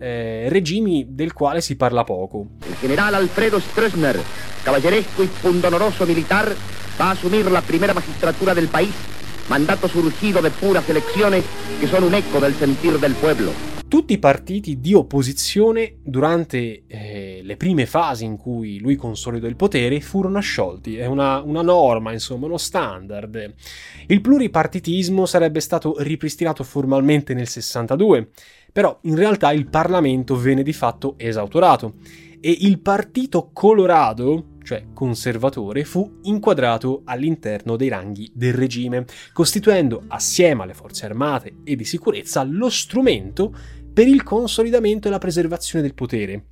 eh, 0.00 0.46
regimi 0.48 1.06
del 1.10 1.32
quale 1.32 1.60
si 1.60 1.76
parla 1.76 2.04
poco. 2.04 2.46
Il 2.66 2.74
generale 2.80 3.16
Alfredo 3.16 3.60
Stroessner, 3.60 4.18
caballeresco 4.62 5.22
y 5.22 5.26
pundonoroso 5.26 6.06
militar, 6.06 6.54
va 6.98 7.08
a 7.08 7.10
asumir 7.10 7.50
la 7.50 7.60
primera 7.60 7.92
magistratura 7.92 8.54
del 8.54 8.68
país, 8.68 8.94
mandato 9.48 9.88
surgido 9.88 10.40
de 10.40 10.50
puras 10.50 10.88
elecciones 10.88 11.44
que 11.78 11.86
son 11.86 12.04
un 12.04 12.14
eco 12.14 12.40
del 12.40 12.54
sentir 12.54 12.98
del 12.98 13.14
pueblo. 13.14 13.52
Tutti 13.90 14.12
i 14.12 14.18
partiti 14.18 14.78
di 14.78 14.94
opposizione 14.94 15.96
durante 16.00 16.84
eh, 16.86 17.40
le 17.42 17.56
prime 17.56 17.86
fasi 17.86 18.24
in 18.24 18.36
cui 18.36 18.78
lui 18.78 18.94
consolidò 18.94 19.48
il 19.48 19.56
potere 19.56 20.00
furono 20.00 20.38
sciolti, 20.38 20.96
è 20.96 21.06
una, 21.06 21.42
una 21.42 21.62
norma, 21.62 22.12
insomma, 22.12 22.46
uno 22.46 22.56
standard. 22.56 23.52
Il 24.06 24.20
pluripartitismo 24.20 25.26
sarebbe 25.26 25.58
stato 25.58 25.96
ripristinato 25.98 26.62
formalmente 26.62 27.34
nel 27.34 27.48
62 27.48 28.28
però 28.72 28.98
in 29.02 29.16
realtà 29.16 29.52
il 29.52 29.68
Parlamento 29.68 30.36
venne 30.36 30.62
di 30.62 30.72
fatto 30.72 31.14
esautorato 31.16 31.94
e 32.40 32.56
il 32.60 32.80
Partito 32.80 33.50
Colorado, 33.52 34.56
cioè 34.62 34.86
conservatore, 34.94 35.84
fu 35.84 36.20
inquadrato 36.22 37.02
all'interno 37.04 37.76
dei 37.76 37.88
ranghi 37.88 38.30
del 38.34 38.54
regime, 38.54 39.04
costituendo 39.32 40.04
assieme 40.08 40.62
alle 40.62 40.74
forze 40.74 41.04
armate 41.04 41.56
e 41.64 41.76
di 41.76 41.84
sicurezza 41.84 42.42
lo 42.42 42.70
strumento 42.70 43.54
per 43.92 44.08
il 44.08 44.22
consolidamento 44.22 45.08
e 45.08 45.10
la 45.10 45.18
preservazione 45.18 45.82
del 45.82 45.94
potere. 45.94 46.44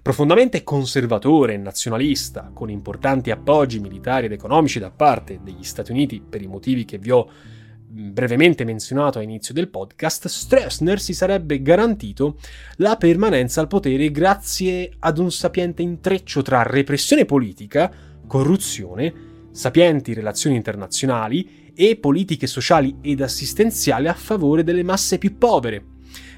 Profondamente 0.00 0.62
conservatore 0.62 1.54
e 1.54 1.58
nazionalista, 1.58 2.50
con 2.54 2.70
importanti 2.70 3.30
appoggi 3.30 3.80
militari 3.80 4.26
ed 4.26 4.32
economici 4.32 4.78
da 4.78 4.90
parte 4.90 5.40
degli 5.42 5.64
Stati 5.64 5.92
Uniti 5.92 6.22
per 6.26 6.40
i 6.40 6.46
motivi 6.46 6.84
che 6.84 6.98
vi 6.98 7.10
ho 7.10 7.28
brevemente 7.92 8.64
menzionato 8.64 9.18
a 9.18 9.22
inizio 9.22 9.52
del 9.52 9.68
podcast, 9.68 10.26
Stroessner 10.26 10.98
si 10.98 11.12
sarebbe 11.12 11.60
garantito 11.60 12.38
la 12.76 12.96
permanenza 12.96 13.60
al 13.60 13.68
potere 13.68 14.10
grazie 14.10 14.92
ad 14.98 15.18
un 15.18 15.30
sapiente 15.30 15.82
intreccio 15.82 16.40
tra 16.40 16.62
repressione 16.62 17.26
politica, 17.26 17.92
corruzione, 18.26 19.30
sapienti 19.50 20.14
relazioni 20.14 20.56
internazionali 20.56 21.70
e 21.74 21.96
politiche 21.96 22.46
sociali 22.46 22.96
ed 23.02 23.20
assistenziali 23.20 24.08
a 24.08 24.14
favore 24.14 24.64
delle 24.64 24.82
masse 24.82 25.18
più 25.18 25.36
povere, 25.36 25.84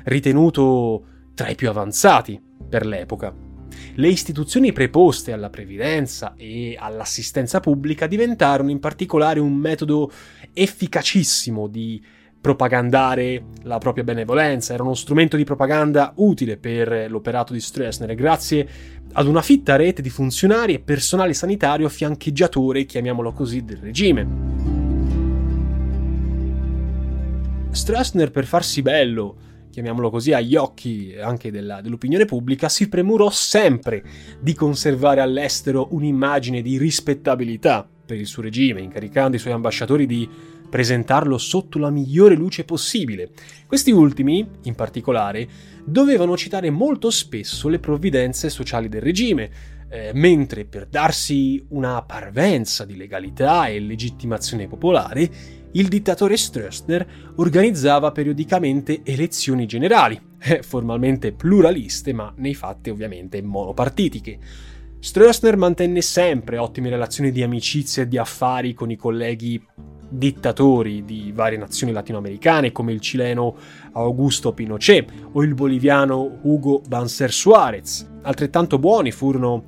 ritenuto 0.05 1.05
tra 1.35 1.49
i 1.49 1.55
più 1.55 1.69
avanzati 1.69 2.41
per 2.69 2.85
l'epoca. 2.85 3.54
Le 3.95 4.09
istituzioni 4.09 4.73
preposte 4.73 5.33
alla 5.33 5.51
previdenza 5.51 6.35
e 6.37 6.77
all'assistenza 6.79 7.61
pubblica 7.61 8.07
diventarono 8.07 8.71
in 8.71 8.81
particolare 8.81 9.41
un 9.41 9.55
metodo 9.55 10.11
efficacissimo 10.53 11.67
di 11.67 12.03
propagandare 12.45 13.43
la 13.63 13.79
propria 13.79 14.05
benevolenza, 14.05 14.75
era 14.75 14.83
uno 14.83 14.93
strumento 14.93 15.35
di 15.35 15.45
propaganda 15.45 16.13
utile 16.17 16.59
per 16.59 17.11
l'operato 17.11 17.55
di 17.55 17.61
Stroessner 17.61 18.15
grazie 18.15 18.69
ad 19.13 19.27
una 19.27 19.41
fitta 19.41 19.77
rete 19.77 20.03
di 20.03 20.11
funzionari 20.11 20.75
e 20.75 20.81
personale 20.81 21.33
sanitario 21.33 21.89
fiancheggiatore, 21.89 22.85
chiamiamolo 22.85 23.33
così, 23.33 23.65
del 23.65 23.79
regime. 23.79 24.27
Stroessner 27.71 28.31
per 28.31 28.45
farsi 28.45 28.83
bello 28.83 29.37
chiamiamolo 29.75 30.09
così, 30.09 30.33
agli 30.33 30.55
occhi 30.55 31.15
anche 31.21 31.51
della, 31.51 31.81
dell'opinione 31.81 32.25
pubblica, 32.25 32.69
si 32.69 32.89
premurò 32.89 33.29
sempre 33.29 34.03
di 34.41 34.55
conservare 34.55 35.21
all'estero 35.21 35.89
un'immagine 35.91 36.63
di 36.63 36.79
rispettabilità 36.79 37.87
per 38.07 38.17
il 38.17 38.27
suo 38.27 38.43
regime, 38.43 38.81
incaricando 38.81 39.37
i 39.37 39.41
suoi 39.41 39.53
ambasciatori 39.53 40.07
di 40.07 40.29
presentarlo 40.71 41.39
sotto 41.39 41.79
la 41.79 41.91
migliore 41.91 42.37
luce 42.37 42.65
possibile. 42.65 43.31
Questi 43.67 43.91
ultimi, 43.91 44.47
in 44.63 44.75
particolare, 44.75 45.49
dovevano 45.85 46.37
citare 46.37 46.71
molto 46.71 47.11
spesso 47.11 47.69
le 47.69 47.81
provvidenze 47.81 48.51
sociali 48.51 48.89
del 48.89 49.03
regime, 49.03 49.51
eh, 49.89 50.13
mentre 50.15 50.65
per 50.65 50.87
darsi 50.87 51.65
una 51.71 52.03
parvenza 52.03 52.85
di 52.85 52.97
legalità 52.97 53.67
e 53.67 53.81
legittimazione 53.81 54.69
popolare, 54.69 55.31
il 55.75 55.89
dittatore 55.89 56.37
Stroessner 56.37 57.07
organizzava 57.37 58.13
periodicamente 58.13 59.01
elezioni 59.03 59.67
generali, 59.67 60.21
eh, 60.41 60.63
formalmente 60.63 61.33
pluraliste, 61.33 62.13
ma 62.13 62.33
nei 62.37 62.55
fatti 62.55 62.91
ovviamente 62.91 63.43
monopartitiche. 63.43 64.39
Stroessner 64.99 65.57
mantenne 65.57 66.01
sempre 66.01 66.59
ottime 66.59 66.91
relazioni 66.91 67.31
di 67.31 67.43
amicizia 67.43 68.05
e 68.05 68.09
di 68.09 68.19
affari 68.19 68.73
con 68.73 68.91
i 68.91 68.97
colleghi 68.97 69.63
dittatori 70.09 71.05
di 71.05 71.33
varie 71.35 71.59
nazioni 71.59 71.93
latinoamericane 71.93 72.73
come 72.73 72.93
il 72.93 73.01
cileno 73.01 73.57
Augusto 73.93 74.53
Pinochet 74.53 75.11
o 75.33 75.43
il 75.43 75.55
boliviano 75.55 76.39
Hugo 76.43 76.81
Banzer 76.87 77.33
Suarez. 77.33 78.09
Altrettanto 78.23 78.79
buoni 78.79 79.11
furono 79.11 79.65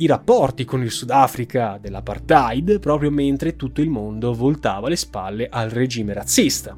i 0.00 0.06
rapporti 0.06 0.64
con 0.64 0.82
il 0.82 0.90
Sudafrica 0.90 1.78
dell'apartheid 1.80 2.78
proprio 2.78 3.10
mentre 3.10 3.56
tutto 3.56 3.80
il 3.80 3.90
mondo 3.90 4.32
voltava 4.32 4.88
le 4.88 4.96
spalle 4.96 5.48
al 5.50 5.68
regime 5.68 6.14
razzista. 6.14 6.74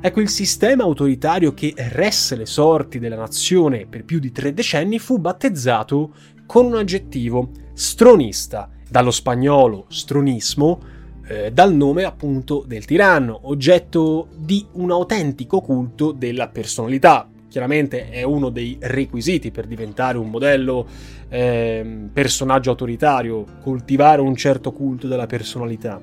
Ecco, 0.00 0.20
il 0.20 0.28
sistema 0.28 0.82
autoritario 0.82 1.54
che 1.54 1.72
resse 1.76 2.36
le 2.36 2.44
sorti 2.44 2.98
della 2.98 3.16
nazione 3.16 3.86
per 3.86 4.04
più 4.04 4.18
di 4.18 4.32
tre 4.32 4.52
decenni 4.52 4.98
fu 4.98 5.18
battezzato 5.18 6.14
con 6.44 6.66
un 6.66 6.76
aggettivo 6.76 7.50
stronista, 7.72 8.68
dallo 8.90 9.10
spagnolo 9.10 9.86
stronismo, 9.88 10.80
eh, 11.26 11.50
dal 11.50 11.74
nome 11.74 12.04
appunto 12.04 12.64
del 12.66 12.84
tiranno, 12.84 13.40
oggetto 13.44 14.28
di 14.36 14.66
un 14.72 14.90
autentico 14.90 15.62
culto 15.62 16.12
della 16.12 16.48
personalità, 16.48 17.26
chiaramente 17.54 18.10
è 18.10 18.24
uno 18.24 18.48
dei 18.48 18.76
requisiti 18.80 19.52
per 19.52 19.66
diventare 19.66 20.18
un 20.18 20.28
modello 20.28 20.88
eh, 21.28 22.08
personaggio 22.12 22.70
autoritario, 22.70 23.44
coltivare 23.62 24.20
un 24.20 24.34
certo 24.34 24.72
culto 24.72 25.06
della 25.06 25.26
personalità. 25.26 26.00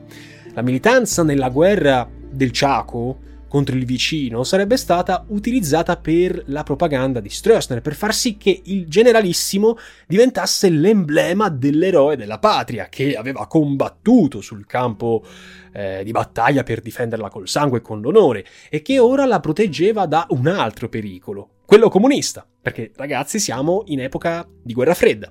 La 0.54 0.62
militanza 0.62 1.24
nella 1.24 1.50
guerra 1.50 2.08
del 2.10 2.52
Chaco 2.54 3.18
contro 3.52 3.76
il 3.76 3.84
vicino 3.84 4.46
sarebbe 4.46 4.78
stata 4.78 5.26
utilizzata 5.28 5.98
per 5.98 6.42
la 6.46 6.64
propaganda 6.64 7.20
di 7.20 7.28
Stroessner, 7.28 7.82
per 7.82 7.96
far 7.96 8.14
sì 8.14 8.38
che 8.38 8.62
il 8.64 8.88
generalissimo 8.88 9.78
diventasse 10.08 10.70
l'emblema 10.70 11.50
dell'eroe 11.50 12.16
della 12.16 12.40
patria, 12.40 12.88
che 12.88 13.14
aveva 13.18 13.48
combattuto 13.48 14.40
sul 14.40 14.66
campo 14.66 15.26
eh, 15.74 16.02
di 16.06 16.12
battaglia 16.12 16.64
per 16.64 16.80
difenderla 16.80 17.28
col 17.28 17.50
sangue 17.50 17.80
e 17.80 17.82
con 17.82 18.00
l'onore, 18.00 18.46
e 18.70 18.82
che 18.82 19.00
ora 19.00 19.26
la 19.26 19.42
proteggeva 19.42 20.06
da 20.06 20.26
un 20.30 20.48
altro 20.48 20.88
pericolo, 20.88 21.56
quello 21.66 21.90
comunista, 21.90 22.48
perché 22.62 22.94
ragazzi 22.96 23.38
siamo 23.38 23.84
in 23.88 24.00
epoca 24.00 24.48
di 24.64 24.72
guerra 24.72 24.94
fredda. 24.94 25.30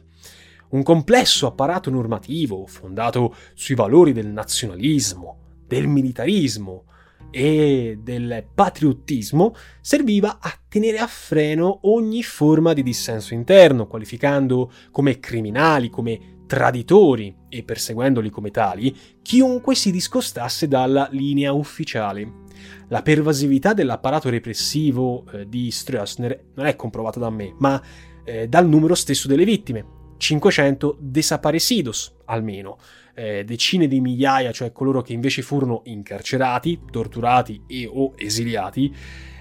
Un 0.73 0.83
complesso 0.83 1.47
apparato 1.47 1.89
normativo 1.89 2.67
fondato 2.67 3.35
sui 3.55 3.75
valori 3.75 4.13
del 4.13 4.27
nazionalismo, 4.27 5.39
del 5.67 5.87
militarismo, 5.87 6.85
e 7.31 7.99
del 8.03 8.47
patriottismo 8.53 9.55
serviva 9.81 10.39
a 10.41 10.53
tenere 10.69 10.99
a 10.99 11.07
freno 11.07 11.81
ogni 11.83 12.23
forma 12.23 12.73
di 12.73 12.83
dissenso 12.83 13.35
interno, 13.35 13.87
qualificando 13.87 14.71
come 14.91 15.19
criminali, 15.19 15.91
come 15.91 16.39
traditori 16.51 17.33
e 17.49 17.63
perseguendoli 17.63 18.29
come 18.29 18.51
tali 18.51 18.93
chiunque 19.23 19.77
si 19.77 19.93
discostasse 19.93 20.67
dalla 20.67 21.09
linea 21.13 21.53
ufficiale. 21.53 22.49
La 22.89 23.03
pervasività 23.03 23.73
dell'apparato 23.73 24.29
repressivo 24.29 25.25
eh, 25.31 25.49
di 25.49 25.71
Stroessner 25.71 26.47
non 26.55 26.67
è 26.67 26.75
comprovata 26.75 27.21
da 27.21 27.31
me, 27.31 27.55
ma 27.59 27.81
eh, 28.25 28.49
dal 28.49 28.67
numero 28.69 28.97
stesso 28.97 29.29
delle 29.29 29.45
vittime, 29.45 29.99
500 30.17 30.97
desaparecidos 31.01 32.17
almeno, 32.27 32.79
eh, 33.21 33.45
decine 33.45 33.87
di 33.87 34.01
migliaia, 34.01 34.51
cioè 34.51 34.73
coloro 34.73 35.03
che 35.03 35.13
invece 35.13 35.43
furono 35.43 35.83
incarcerati, 35.85 36.81
torturati 36.91 37.65
e 37.67 37.87
o 37.87 38.15
esiliati. 38.17 38.95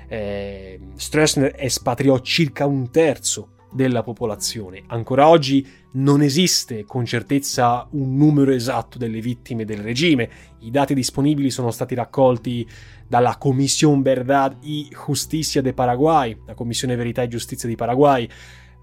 Eh, 0.10 0.80
Stroessner 0.96 1.56
espatriò 1.58 2.20
circa 2.20 2.66
un 2.66 2.92
terzo 2.92 3.54
della 3.72 4.04
popolazione. 4.04 4.84
Ancora 4.88 5.30
oggi 5.30 5.66
non 5.94 6.22
esiste 6.22 6.84
con 6.84 7.06
certezza 7.06 7.88
un 7.92 8.18
numero 8.18 8.52
esatto 8.52 8.98
delle 8.98 9.22
vittime 9.22 9.64
del 9.64 9.80
regime. 9.80 10.30
I 10.60 10.72
dati 10.72 10.94
disponibili 10.94 11.50
sono 11.50 11.72
stati 11.72 11.96
raccolti 11.96 12.68
dalla 13.08 13.38
Comisión 13.38 14.02
Verdad 14.02 14.58
y 14.62 14.90
Justicia 14.92 15.62
de 15.62 15.72
Paraguay, 15.72 16.38
la 16.46 16.54
Commissione 16.54 16.98
Verità 16.98 17.22
e 17.22 17.30
Giustizia 17.30 17.70
di 17.70 17.76
Paraguay. 17.76 18.28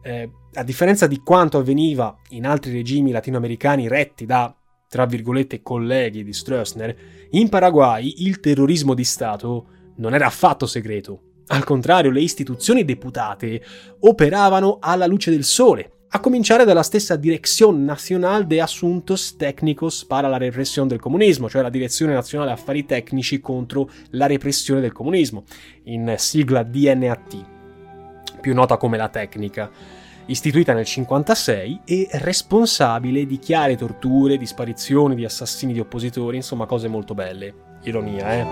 Eh, 0.00 0.30
a 0.54 0.62
differenza 0.62 1.06
di 1.06 1.18
quanto 1.18 1.58
avveniva 1.58 2.16
in 2.30 2.46
altri 2.46 2.72
regimi 2.72 3.10
latinoamericani 3.10 3.88
retti 3.88 4.24
da 4.24 4.54
tra 4.88 5.06
virgolette 5.06 5.62
colleghi 5.62 6.24
di 6.24 6.32
Stroessner, 6.32 6.96
in 7.30 7.48
Paraguay 7.48 8.14
il 8.18 8.40
terrorismo 8.40 8.94
di 8.94 9.04
Stato 9.04 9.66
non 9.96 10.14
era 10.14 10.26
affatto 10.26 10.66
segreto. 10.66 11.20
Al 11.48 11.64
contrario, 11.64 12.10
le 12.10 12.20
istituzioni 12.20 12.84
deputate 12.84 13.62
operavano 14.00 14.78
alla 14.80 15.06
luce 15.06 15.30
del 15.30 15.44
sole, 15.44 15.90
a 16.08 16.20
cominciare 16.20 16.64
dalla 16.64 16.82
stessa 16.82 17.16
Dirección 17.16 17.84
Nacional 17.84 18.46
de 18.46 18.60
Asuntos 18.60 19.36
Técnicos 19.36 20.04
para 20.04 20.28
la 20.28 20.38
Represión 20.38 20.88
del 20.88 21.00
Comunismo, 21.00 21.48
cioè 21.48 21.62
la 21.62 21.70
Direzione 21.70 22.14
Nazionale 22.14 22.52
Affari 22.52 22.84
Tecnici 22.84 23.40
contro 23.40 23.90
la 24.10 24.26
repressione 24.26 24.80
del 24.80 24.92
comunismo, 24.92 25.44
in 25.84 26.14
sigla 26.16 26.62
DNAT, 26.62 27.44
più 28.40 28.54
nota 28.54 28.76
come 28.76 28.96
la 28.96 29.08
tecnica 29.08 29.70
istituita 30.26 30.72
nel 30.72 30.86
1956 30.86 31.80
e 31.84 32.08
responsabile 32.18 33.26
di 33.26 33.38
chiare 33.38 33.76
torture, 33.76 34.36
di 34.36 34.46
sparizioni, 34.46 35.14
di 35.14 35.24
assassini 35.24 35.72
di 35.72 35.80
oppositori, 35.80 36.36
insomma 36.36 36.66
cose 36.66 36.88
molto 36.88 37.14
belle. 37.14 37.54
Ironia, 37.82 38.32
eh? 38.32 38.46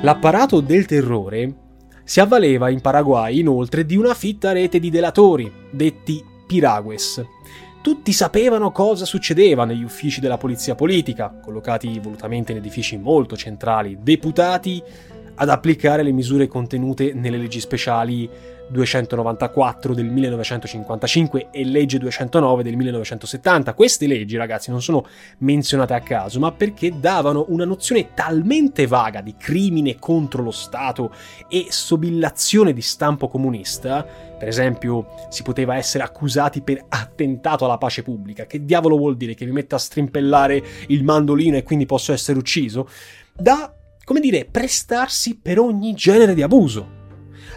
L'apparato 0.00 0.60
del 0.60 0.84
terrore 0.84 1.54
si 2.04 2.20
avvaleva 2.20 2.68
in 2.68 2.82
Paraguay 2.82 3.38
inoltre 3.38 3.86
di 3.86 3.96
una 3.96 4.12
fitta 4.12 4.52
rete 4.52 4.78
di 4.78 4.90
delatori, 4.90 5.50
detti 5.70 6.22
piragues, 6.46 7.24
tutti 7.84 8.14
sapevano 8.14 8.72
cosa 8.72 9.04
succedeva 9.04 9.66
negli 9.66 9.84
uffici 9.84 10.22
della 10.22 10.38
polizia 10.38 10.74
politica, 10.74 11.30
collocati 11.42 11.98
volutamente 11.98 12.52
in 12.52 12.56
edifici 12.56 12.96
molto 12.96 13.36
centrali, 13.36 13.98
deputati 14.00 14.82
ad 15.34 15.50
applicare 15.50 16.02
le 16.02 16.10
misure 16.10 16.46
contenute 16.46 17.12
nelle 17.12 17.36
leggi 17.36 17.60
speciali 17.60 18.26
294 18.68 19.94
del 19.94 20.06
1955 20.06 21.48
e 21.50 21.64
legge 21.64 21.98
209 21.98 22.62
del 22.62 22.76
1970. 22.76 23.74
Queste 23.74 24.06
leggi, 24.06 24.36
ragazzi, 24.36 24.70
non 24.70 24.82
sono 24.82 25.06
menzionate 25.38 25.94
a 25.94 26.00
caso, 26.00 26.38
ma 26.38 26.52
perché 26.52 26.98
davano 26.98 27.46
una 27.48 27.64
nozione 27.64 28.14
talmente 28.14 28.86
vaga 28.86 29.20
di 29.20 29.34
crimine 29.36 29.98
contro 29.98 30.42
lo 30.42 30.50
Stato 30.50 31.12
e 31.48 31.66
sobillazione 31.68 32.72
di 32.72 32.82
stampo 32.82 33.28
comunista, 33.28 34.06
per 34.38 34.48
esempio, 34.48 35.06
si 35.28 35.42
poteva 35.42 35.76
essere 35.76 36.04
accusati 36.04 36.60
per 36.60 36.84
attentato 36.88 37.64
alla 37.64 37.78
pace 37.78 38.02
pubblica. 38.02 38.46
Che 38.46 38.64
diavolo 38.64 38.96
vuol 38.96 39.16
dire 39.16 39.34
che 39.34 39.44
mi 39.44 39.52
metta 39.52 39.76
a 39.76 39.78
strimpellare 39.78 40.62
il 40.88 41.04
mandolino 41.04 41.56
e 41.56 41.62
quindi 41.62 41.86
posso 41.86 42.12
essere 42.12 42.38
ucciso? 42.38 42.88
Da, 43.32 43.72
come 44.04 44.20
dire, 44.20 44.46
prestarsi 44.50 45.38
per 45.38 45.58
ogni 45.58 45.94
genere 45.94 46.34
di 46.34 46.42
abuso. 46.42 47.02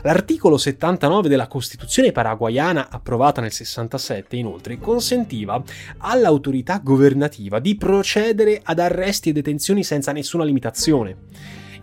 L'articolo 0.04 0.58
79 0.58 1.28
della 1.28 1.48
Costituzione 1.48 2.12
paraguayana, 2.12 2.90
approvata 2.90 3.42
nel 3.42 3.52
67, 3.52 4.36
inoltre, 4.36 4.78
consentiva 4.78 5.62
all'autorità 5.98 6.80
governativa 6.84 7.60
di 7.60 7.76
procedere 7.76 8.62
ad 8.64 8.80
arresti 8.80 9.30
e 9.30 9.34
detenzioni 9.34 9.84
senza 9.84 10.12
nessuna 10.12 10.44
limitazione. 10.44 11.16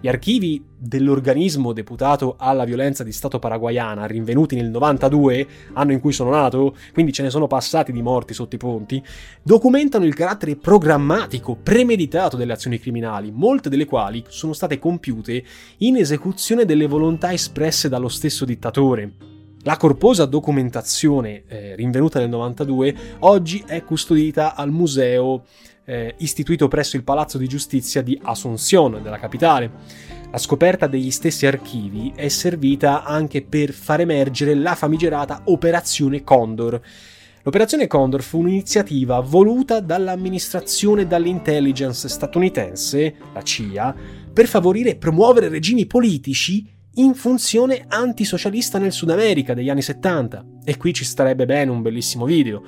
Gli 0.04 0.08
archivi 0.08 0.62
dell'organismo 0.76 1.72
deputato 1.72 2.34
alla 2.36 2.64
violenza 2.64 3.02
di 3.02 3.10
Stato 3.10 3.38
paraguayana, 3.38 4.04
rinvenuti 4.04 4.54
nel 4.54 4.68
92, 4.68 5.46
anno 5.72 5.92
in 5.92 6.00
cui 6.00 6.12
sono 6.12 6.28
nato, 6.28 6.76
quindi 6.92 7.10
ce 7.10 7.22
ne 7.22 7.30
sono 7.30 7.46
passati 7.46 7.90
di 7.90 8.02
morti 8.02 8.34
sotto 8.34 8.54
i 8.54 8.58
ponti, 8.58 9.02
documentano 9.42 10.04
il 10.04 10.14
carattere 10.14 10.56
programmatico, 10.56 11.56
premeditato 11.56 12.36
delle 12.36 12.52
azioni 12.52 12.78
criminali, 12.78 13.30
molte 13.32 13.70
delle 13.70 13.86
quali 13.86 14.22
sono 14.28 14.52
state 14.52 14.78
compiute 14.78 15.42
in 15.78 15.96
esecuzione 15.96 16.66
delle 16.66 16.86
volontà 16.86 17.32
espresse 17.32 17.88
dallo 17.88 18.08
stesso 18.08 18.44
dittatore. 18.44 19.32
La 19.62 19.78
corposa 19.78 20.26
documentazione 20.26 21.44
eh, 21.46 21.74
rinvenuta 21.76 22.18
nel 22.18 22.28
92 22.28 22.96
oggi 23.20 23.64
è 23.66 23.82
custodita 23.82 24.54
al 24.54 24.70
museo 24.70 25.44
eh, 25.84 26.14
istituito 26.18 26.68
presso 26.68 26.96
il 26.96 27.04
Palazzo 27.04 27.38
di 27.38 27.46
Giustizia 27.46 28.02
di 28.02 28.18
Asunción, 28.22 29.00
della 29.02 29.18
capitale. 29.18 29.70
La 30.30 30.38
scoperta 30.38 30.86
degli 30.86 31.10
stessi 31.10 31.46
archivi 31.46 32.12
è 32.14 32.28
servita 32.28 33.04
anche 33.04 33.42
per 33.42 33.72
far 33.72 34.00
emergere 34.00 34.54
la 34.54 34.74
famigerata 34.74 35.42
Operazione 35.44 36.24
Condor. 36.24 36.80
L'Operazione 37.42 37.86
Condor 37.86 38.22
fu 38.22 38.38
un'iniziativa 38.38 39.20
voluta 39.20 39.80
dall'amministrazione 39.80 41.02
e 41.02 41.06
dall'intelligence 41.06 42.08
statunitense, 42.08 43.14
la 43.32 43.42
CIA, 43.42 43.94
per 44.32 44.46
favorire 44.46 44.90
e 44.90 44.96
promuovere 44.96 45.48
regimi 45.48 45.86
politici 45.86 46.66
in 46.94 47.14
funzione 47.14 47.84
antisocialista 47.86 48.78
nel 48.78 48.92
Sud 48.92 49.10
America 49.10 49.52
degli 49.54 49.68
anni 49.68 49.82
70. 49.82 50.44
E 50.64 50.76
qui 50.76 50.94
ci 50.94 51.04
starebbe 51.04 51.44
bene 51.44 51.70
un 51.70 51.82
bellissimo 51.82 52.24
video. 52.24 52.62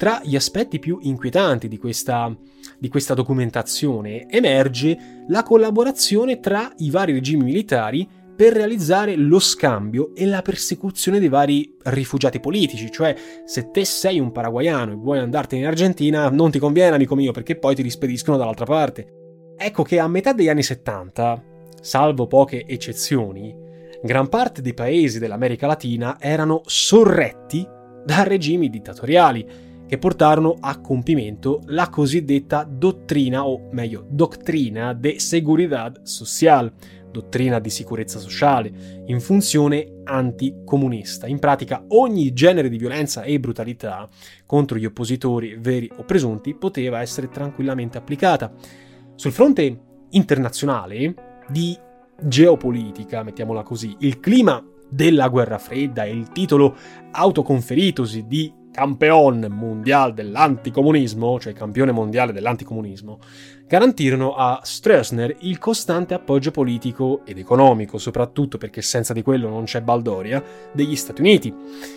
Tra 0.00 0.22
gli 0.24 0.34
aspetti 0.34 0.78
più 0.78 0.98
inquietanti 1.02 1.68
di 1.68 1.76
questa, 1.76 2.34
di 2.78 2.88
questa 2.88 3.12
documentazione 3.12 4.26
emerge 4.30 5.24
la 5.28 5.42
collaborazione 5.42 6.40
tra 6.40 6.72
i 6.78 6.88
vari 6.88 7.12
regimi 7.12 7.44
militari 7.44 8.08
per 8.34 8.54
realizzare 8.54 9.14
lo 9.14 9.38
scambio 9.38 10.14
e 10.14 10.24
la 10.24 10.40
persecuzione 10.40 11.18
dei 11.18 11.28
vari 11.28 11.76
rifugiati 11.82 12.40
politici, 12.40 12.90
cioè 12.90 13.14
se 13.44 13.70
te 13.70 13.84
sei 13.84 14.18
un 14.18 14.32
paraguayano 14.32 14.92
e 14.92 14.94
vuoi 14.94 15.18
andartene 15.18 15.60
in 15.60 15.68
Argentina 15.68 16.30
non 16.30 16.50
ti 16.50 16.58
conviene 16.58 16.94
amico 16.94 17.14
mio 17.14 17.32
perché 17.32 17.56
poi 17.56 17.74
ti 17.74 17.82
rispediscono 17.82 18.38
dall'altra 18.38 18.64
parte. 18.64 19.52
Ecco 19.54 19.82
che 19.82 19.98
a 19.98 20.08
metà 20.08 20.32
degli 20.32 20.48
anni 20.48 20.62
70, 20.62 21.44
salvo 21.78 22.26
poche 22.26 22.64
eccezioni, 22.66 23.54
gran 24.02 24.30
parte 24.30 24.62
dei 24.62 24.72
paesi 24.72 25.18
dell'America 25.18 25.66
Latina 25.66 26.16
erano 26.18 26.62
sorretti 26.64 27.68
da 28.02 28.22
regimi 28.22 28.70
dittatoriali 28.70 29.68
che 29.90 29.98
portarono 29.98 30.56
a 30.60 30.78
compimento 30.78 31.62
la 31.66 31.88
cosiddetta 31.88 32.62
dottrina, 32.62 33.44
o 33.44 33.70
meglio, 33.72 34.06
doctrina 34.08 34.94
de 34.94 35.18
seguridad 35.18 36.02
social, 36.04 36.72
dottrina 37.10 37.58
di 37.58 37.70
sicurezza 37.70 38.20
sociale, 38.20 39.02
in 39.06 39.18
funzione 39.20 40.02
anticomunista. 40.04 41.26
In 41.26 41.40
pratica 41.40 41.82
ogni 41.88 42.32
genere 42.32 42.68
di 42.68 42.78
violenza 42.78 43.24
e 43.24 43.40
brutalità 43.40 44.08
contro 44.46 44.78
gli 44.78 44.84
oppositori 44.84 45.56
veri 45.58 45.90
o 45.96 46.04
presunti 46.04 46.54
poteva 46.54 47.00
essere 47.00 47.28
tranquillamente 47.28 47.98
applicata. 47.98 48.52
Sul 49.16 49.32
fronte 49.32 49.80
internazionale 50.10 51.40
di 51.48 51.76
geopolitica, 52.22 53.24
mettiamola 53.24 53.64
così, 53.64 53.96
il 53.98 54.20
clima 54.20 54.64
della 54.88 55.26
guerra 55.26 55.58
fredda 55.58 56.04
e 56.04 56.12
il 56.12 56.28
titolo 56.28 56.76
autoconferitosi 57.10 58.28
di 58.28 58.58
campeon 58.72 59.46
mondiale 59.50 60.14
dell'anticomunismo, 60.14 61.40
cioè 61.40 61.52
campione 61.52 61.92
mondiale 61.92 62.32
dell'anticomunismo, 62.32 63.18
garantirono 63.66 64.34
a 64.34 64.60
Stroessner 64.62 65.36
il 65.40 65.58
costante 65.58 66.14
appoggio 66.14 66.50
politico 66.50 67.22
ed 67.24 67.38
economico, 67.38 67.98
soprattutto 67.98 68.58
perché 68.58 68.82
senza 68.82 69.12
di 69.12 69.22
quello 69.22 69.48
non 69.48 69.64
c'è 69.64 69.80
Baldoria, 69.80 70.42
degli 70.72 70.96
Stati 70.96 71.20
Uniti, 71.20 71.54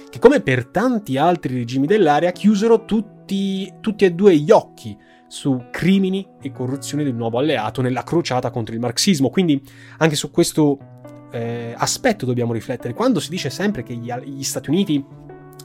che 0.10 0.20
come 0.20 0.42
per 0.42 0.68
tanti 0.68 1.18
altri 1.18 1.56
regimi 1.56 1.88
dell'area 1.88 2.32
chiusero 2.32 2.86
tutti, 2.86 3.72
tutti 3.80 4.06
e 4.06 4.12
due 4.12 4.36
gli 4.38 4.52
occhi 4.52 4.98
su 5.28 5.66
crimini 5.72 6.28
e 6.42 6.52
corruzione 6.52 7.04
del 7.04 7.16
nuovo 7.16 7.40
alleato 7.40 7.82
nella 7.82 8.04
crociata 8.04 8.52
contro 8.52 8.76
il 8.76 8.80
marxismo. 8.80 9.32
Quindi 9.32 9.60
anche 9.98 10.16
su 10.16 10.30
questo 10.30 10.78
eh, 11.32 11.74
aspetto 11.76 12.28
dobbiamo 12.28 12.54
riflettere. 12.54 12.94
Quando 12.94 13.20
si 13.20 13.32
dice 13.32 13.50
sempre 13.50 13.82
che 13.82 13.96
gli, 13.96 14.14
gli 14.14 14.44
Stati 14.44 14.70
Uniti 14.70 15.04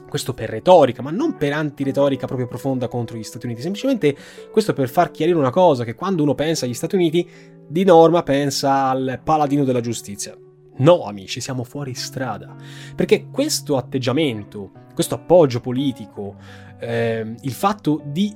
questo 0.09 0.33
per 0.33 0.49
retorica, 0.49 1.01
ma 1.01 1.11
non 1.11 1.37
per 1.37 1.53
antiretorica 1.53 2.27
proprio 2.27 2.47
profonda 2.47 2.87
contro 2.87 3.17
gli 3.17 3.23
Stati 3.23 3.45
Uniti, 3.45 3.61
semplicemente 3.61 4.15
questo 4.51 4.73
per 4.73 4.89
far 4.89 5.11
chiarire 5.11 5.37
una 5.37 5.49
cosa, 5.49 5.83
che 5.83 5.95
quando 5.95 6.23
uno 6.23 6.35
pensa 6.35 6.65
agli 6.65 6.73
Stati 6.73 6.95
Uniti, 6.95 7.27
di 7.67 7.83
norma 7.83 8.23
pensa 8.23 8.89
al 8.89 9.21
paladino 9.23 9.63
della 9.63 9.81
giustizia. 9.81 10.35
No, 10.77 11.03
amici, 11.03 11.41
siamo 11.41 11.63
fuori 11.63 11.93
strada, 11.93 12.55
perché 12.95 13.27
questo 13.29 13.77
atteggiamento, 13.77 14.71
questo 14.93 15.15
appoggio 15.15 15.59
politico, 15.59 16.35
eh, 16.79 17.35
il 17.41 17.51
fatto 17.51 18.01
di 18.05 18.33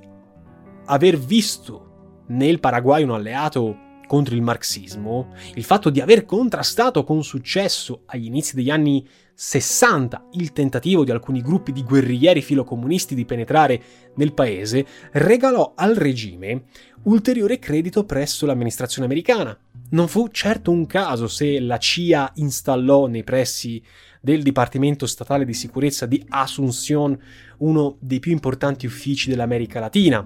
aver 0.86 1.18
visto 1.18 2.24
nel 2.28 2.60
Paraguay 2.60 3.04
un 3.04 3.12
alleato 3.12 3.78
contro 4.08 4.36
il 4.36 4.42
marxismo, 4.42 5.34
il 5.56 5.64
fatto 5.64 5.90
di 5.90 6.02
aver 6.02 6.26
contrastato 6.26 7.04
con 7.04 7.24
successo 7.24 8.02
agli 8.06 8.26
inizi 8.26 8.56
degli 8.56 8.70
anni 8.70 9.08
60 9.46 10.30
il 10.34 10.54
tentativo 10.54 11.04
di 11.04 11.12
alcuni 11.12 11.42
gruppi 11.42 11.74
di 11.74 11.84
guerriglieri 11.84 12.42
filocomunisti 12.42 13.14
di 13.14 13.26
penetrare 13.26 13.82
nel 14.16 14.34
paese, 14.34 14.86
regalò 15.12 15.74
al 15.76 15.96
regime 15.96 16.64
ulteriore 17.04 17.60
credito 17.60 18.06
presso 18.06 18.46
l'amministrazione 18.46 19.06
americana. 19.06 19.56
Non 19.90 20.08
fu 20.08 20.30
certo 20.30 20.72
un 20.72 20.86
caso 20.86 21.28
se 21.28 21.60
la 21.60 21.78
CIA 21.78 22.32
installò 22.36 23.08
nei 23.08 23.26
pressi 23.26 23.84
del 24.22 24.42
Dipartimento 24.44 25.06
Statale 25.06 25.44
di 25.44 25.54
Sicurezza 25.54 26.06
di 26.06 26.24
Asunción 26.30 27.20
uno 27.58 27.98
dei 28.00 28.20
più 28.20 28.32
importanti 28.32 28.86
uffici 28.86 29.30
dell'America 29.30 29.82
Latina 29.82 30.26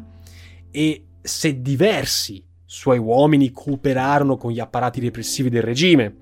e 0.69 1.05
se 1.19 1.59
diversi 1.59 2.45
suoi 2.63 2.99
uomini 2.99 3.51
cooperarono 3.51 4.37
con 4.37 4.51
gli 4.51 4.59
apparati 4.59 4.99
repressivi 4.99 5.49
del 5.49 5.63
regime. 5.63 6.17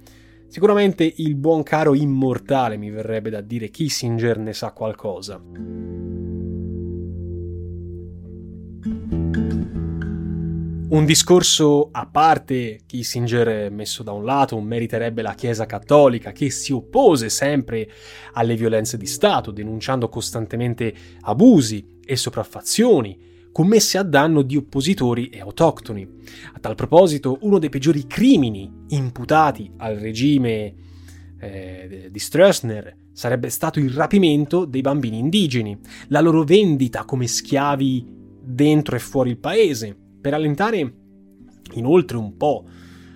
Sicuramente 0.48 1.12
il 1.18 1.36
buon 1.36 1.64
caro 1.64 1.94
immortale, 1.94 2.78
mi 2.78 2.90
verrebbe 2.90 3.30
da 3.30 3.42
dire, 3.42 3.70
Kissinger 3.70 4.38
ne 4.38 4.54
sa 4.54 4.72
qualcosa. 4.72 5.42
Un 10.88 11.04
discorso 11.04 11.90
a 11.92 12.06
parte, 12.06 12.82
Kissinger 12.86 13.70
messo 13.70 14.02
da 14.02 14.12
un 14.12 14.24
lato, 14.24 14.58
meriterebbe 14.62 15.22
la 15.22 15.34
Chiesa 15.34 15.66
cattolica 15.66 16.32
che 16.32 16.50
si 16.52 16.72
oppose 16.72 17.30
sempre 17.30 17.90
alle 18.34 18.56
violenze 18.56 18.96
di 18.96 19.08
Stato, 19.08 19.52
denunciando 19.52 20.08
costantemente 20.08 20.94
abusi 21.22 22.00
e 22.06 22.16
sopraffazioni, 22.16 23.35
commesse 23.56 23.98
a 23.98 24.04
danno 24.04 24.42
di 24.42 24.58
oppositori 24.58 25.30
e 25.30 25.40
autoctoni. 25.40 26.06
A 26.56 26.60
tal 26.60 26.76
proposito, 26.76 27.38
uno 27.44 27.58
dei 27.58 27.70
peggiori 27.70 28.06
crimini 28.06 28.70
imputati 28.90 29.72
al 29.78 29.96
regime 29.96 30.74
eh, 31.40 32.10
di 32.12 32.20
Stroessner 32.20 32.98
sarebbe 33.14 33.50
stato 33.50 33.80
il 33.80 33.92
rapimento 33.92 34.66
dei 34.66 34.82
bambini 34.82 35.20
indigeni, 35.20 35.80
la 36.10 36.20
loro 36.20 36.44
vendita 36.44 37.06
come 37.06 37.28
schiavi 37.28 38.06
dentro 38.44 38.98
e 38.98 39.00
fuori 39.00 39.30
il 39.30 39.38
paese, 39.38 39.96
per 40.20 40.34
allentare 40.34 40.94
inoltre 41.76 42.18
un 42.18 42.36
po' 42.36 42.66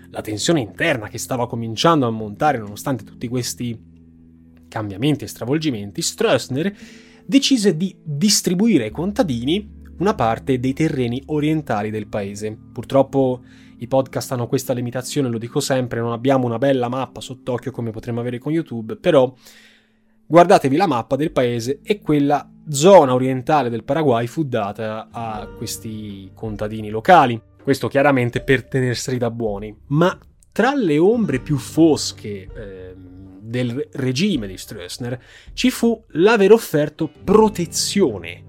la 0.09 0.21
tensione 0.21 0.61
interna 0.61 1.09
che 1.09 1.17
stava 1.17 1.47
cominciando 1.47 2.07
a 2.07 2.11
montare 2.11 2.59
nonostante 2.59 3.03
tutti 3.03 3.27
questi 3.27 3.77
cambiamenti 4.69 5.25
e 5.25 5.27
stravolgimenti, 5.27 6.01
Stroessner 6.01 6.73
decise 7.25 7.75
di 7.75 7.93
distribuire 8.01 8.85
ai 8.85 8.91
contadini 8.91 9.78
una 9.99 10.15
parte 10.15 10.59
dei 10.59 10.73
terreni 10.73 11.21
orientali 11.27 11.89
del 11.89 12.07
paese. 12.07 12.57
Purtroppo 12.71 13.41
i 13.77 13.87
podcast 13.87 14.31
hanno 14.31 14.47
questa 14.47 14.73
limitazione, 14.73 15.29
lo 15.29 15.37
dico 15.37 15.59
sempre, 15.59 15.99
non 15.99 16.11
abbiamo 16.11 16.45
una 16.45 16.57
bella 16.57 16.89
mappa 16.89 17.21
sott'occhio 17.21 17.71
come 17.71 17.91
potremmo 17.91 18.19
avere 18.19 18.39
con 18.39 18.51
YouTube, 18.51 18.97
però 18.97 19.33
guardatevi 20.25 20.75
la 20.75 20.87
mappa 20.87 21.15
del 21.15 21.31
paese 21.31 21.79
e 21.83 22.01
quella 22.01 22.49
zona 22.69 23.13
orientale 23.13 23.69
del 23.69 23.83
Paraguay 23.83 24.27
fu 24.27 24.43
data 24.43 25.07
a 25.11 25.47
questi 25.57 26.29
contadini 26.33 26.89
locali. 26.89 27.41
Questo 27.61 27.87
chiaramente 27.87 28.41
per 28.41 28.65
tenerseli 28.65 29.17
da 29.17 29.31
buoni. 29.31 29.75
Ma 29.87 30.17
tra 30.51 30.73
le 30.73 30.97
ombre 30.97 31.39
più 31.39 31.57
fosche 31.57 32.47
eh, 32.53 32.95
del 33.39 33.87
regime 33.93 34.47
di 34.47 34.57
Stroessner 34.57 35.19
ci 35.53 35.69
fu 35.69 36.03
l'aver 36.09 36.51
offerto 36.51 37.09
protezione 37.23 38.45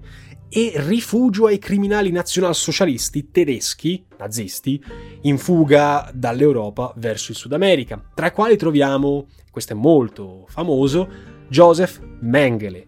e 0.53 0.73
rifugio 0.75 1.45
ai 1.45 1.59
criminali 1.59 2.11
nazionalsocialisti 2.11 3.31
tedeschi, 3.31 4.05
nazisti, 4.17 4.83
in 5.21 5.37
fuga 5.37 6.11
dall'Europa 6.13 6.93
verso 6.97 7.31
il 7.31 7.37
Sud 7.37 7.53
America, 7.53 8.03
tra 8.13 8.27
i 8.27 8.31
quali 8.33 8.57
troviamo, 8.57 9.27
questo 9.49 9.71
è 9.71 9.75
molto 9.77 10.45
famoso, 10.49 11.07
Joseph 11.47 12.01
Mengele, 12.19 12.87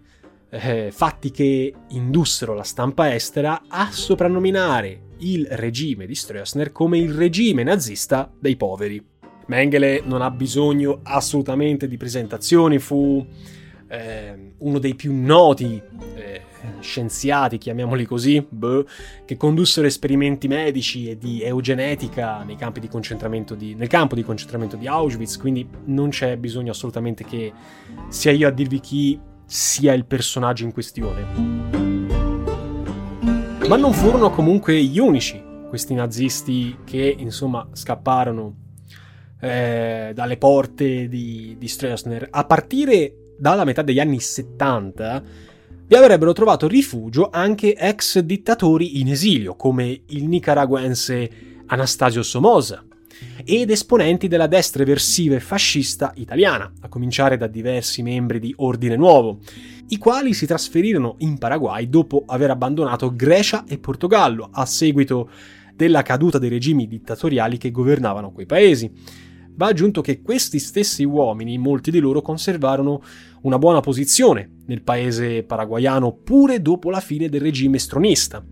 eh, 0.50 0.92
fatti 0.92 1.32
che 1.32 1.74
indussero 1.90 2.54
la 2.54 2.64
stampa 2.64 3.16
estera 3.16 3.64
a 3.70 3.90
soprannominare 3.90 5.12
il 5.20 5.48
regime 5.50 6.06
di 6.06 6.16
Stroessner 6.16 6.74
come 6.74 6.98
il 6.98 7.14
regime 7.14 7.64
nazista 7.64 8.30
dei 8.38 8.58
poveri. 8.58 9.02
Mengele 9.46 10.02
non 10.04 10.22
ha 10.22 10.30
bisogno 10.30 11.00
assolutamente 11.04 11.88
di 11.88 11.96
presentazioni, 11.96 12.78
fu 12.78 13.26
eh, 13.88 14.54
uno 14.58 14.80
dei 14.80 14.96
più 14.96 15.14
noti 15.14 15.82
eh, 16.16 16.42
scienziati, 16.80 17.58
chiamiamoli 17.58 18.06
così, 18.06 18.46
beh, 18.48 18.86
che 19.26 19.38
condussero 19.38 19.88
esperimenti 19.88 20.48
medici 20.48 21.10
e 21.10 21.18
di 21.18 21.42
eugenetica 21.42 22.44
di, 22.46 22.56
nel 23.76 23.88
campo 23.88 24.16
di 24.16 24.24
concentramento 24.24 24.76
di 24.76 24.88
Auschwitz, 24.88 25.38
quindi 25.38 25.68
non 25.86 26.10
c'è 26.10 26.38
bisogno 26.38 26.72
assolutamente 26.72 27.24
che 27.24 27.52
sia 28.10 28.32
io 28.32 28.48
a 28.48 28.52
dirvi 28.52 28.80
chi 28.80 29.20
sia 29.46 29.94
il 29.94 30.06
personaggio 30.06 30.64
in 30.64 30.72
questione. 30.72 31.72
Ma 33.68 33.78
non 33.78 33.94
furono 33.94 34.30
comunque 34.30 34.82
gli 34.84 35.00
unici, 35.00 35.42
questi 35.70 35.94
nazisti 35.94 36.80
che 36.84 37.16
insomma 37.18 37.68
scapparono 37.72 38.56
eh, 39.40 40.12
dalle 40.14 40.38
porte 40.38 41.08
di, 41.08 41.56
di 41.58 41.68
Stroessner. 41.68 42.28
A 42.30 42.46
partire 42.46 43.34
dalla 43.38 43.64
metà 43.64 43.82
degli 43.82 44.00
anni 44.00 44.20
70 44.20 45.24
vi 45.86 45.96
avrebbero 45.96 46.34
trovato 46.34 46.68
rifugio 46.68 47.30
anche 47.32 47.76
ex 47.76 48.20
dittatori 48.20 49.00
in 49.02 49.10
esilio, 49.10 49.56
come 49.56 50.02
il 50.08 50.28
nicaraguense 50.28 51.30
Anastasio 51.66 52.24
Somoza, 52.24 52.84
ed 53.46 53.70
esponenti 53.70 54.28
della 54.28 54.48
destra 54.48 54.84
eversiva 54.84 55.36
e 55.36 55.40
fascista 55.40 56.14
italiana, 56.16 56.72
a 56.82 56.88
cominciare 56.88 57.38
da 57.38 57.48
diversi 57.48 58.02
membri 58.02 58.40
di 58.40 58.54
Ordine 58.58 58.96
Nuovo, 58.96 59.40
i 59.90 59.98
quali 59.98 60.34
si 60.34 60.46
trasferirono 60.46 61.16
in 61.20 61.38
Paraguay 61.38 61.90
dopo 61.90 62.24
aver 62.26 62.52
abbandonato 62.52 63.14
Grecia 63.14 63.66
e 63.68 63.78
Portogallo 63.78 64.50
a 64.52 64.66
seguito 64.66 65.30
della 65.76 66.02
caduta 66.02 66.40
dei 66.40 66.50
regimi 66.50 66.88
dittatoriali 66.88 67.58
che 67.58 67.72
governavano 67.72 68.32
quei 68.32 68.46
paesi. 68.46 68.92
Va 69.56 69.68
aggiunto 69.68 70.02
che 70.02 70.22
questi 70.22 70.60
stessi 70.60 71.04
uomini, 71.04 71.58
molti 71.58 71.92
di 71.92 72.00
loro, 72.00 72.22
conservarono 72.22 73.02
una 73.42 73.60
buona 73.60 73.82
posizione 73.82 74.50
nel 74.66 74.82
paese 74.82 75.44
paraguayano 75.44 76.14
pure 76.14 76.62
dopo 76.62 76.90
la 76.90 77.00
fine 77.00 77.30
del 77.30 77.42
regime 77.42 77.78
stronista. 77.78 78.44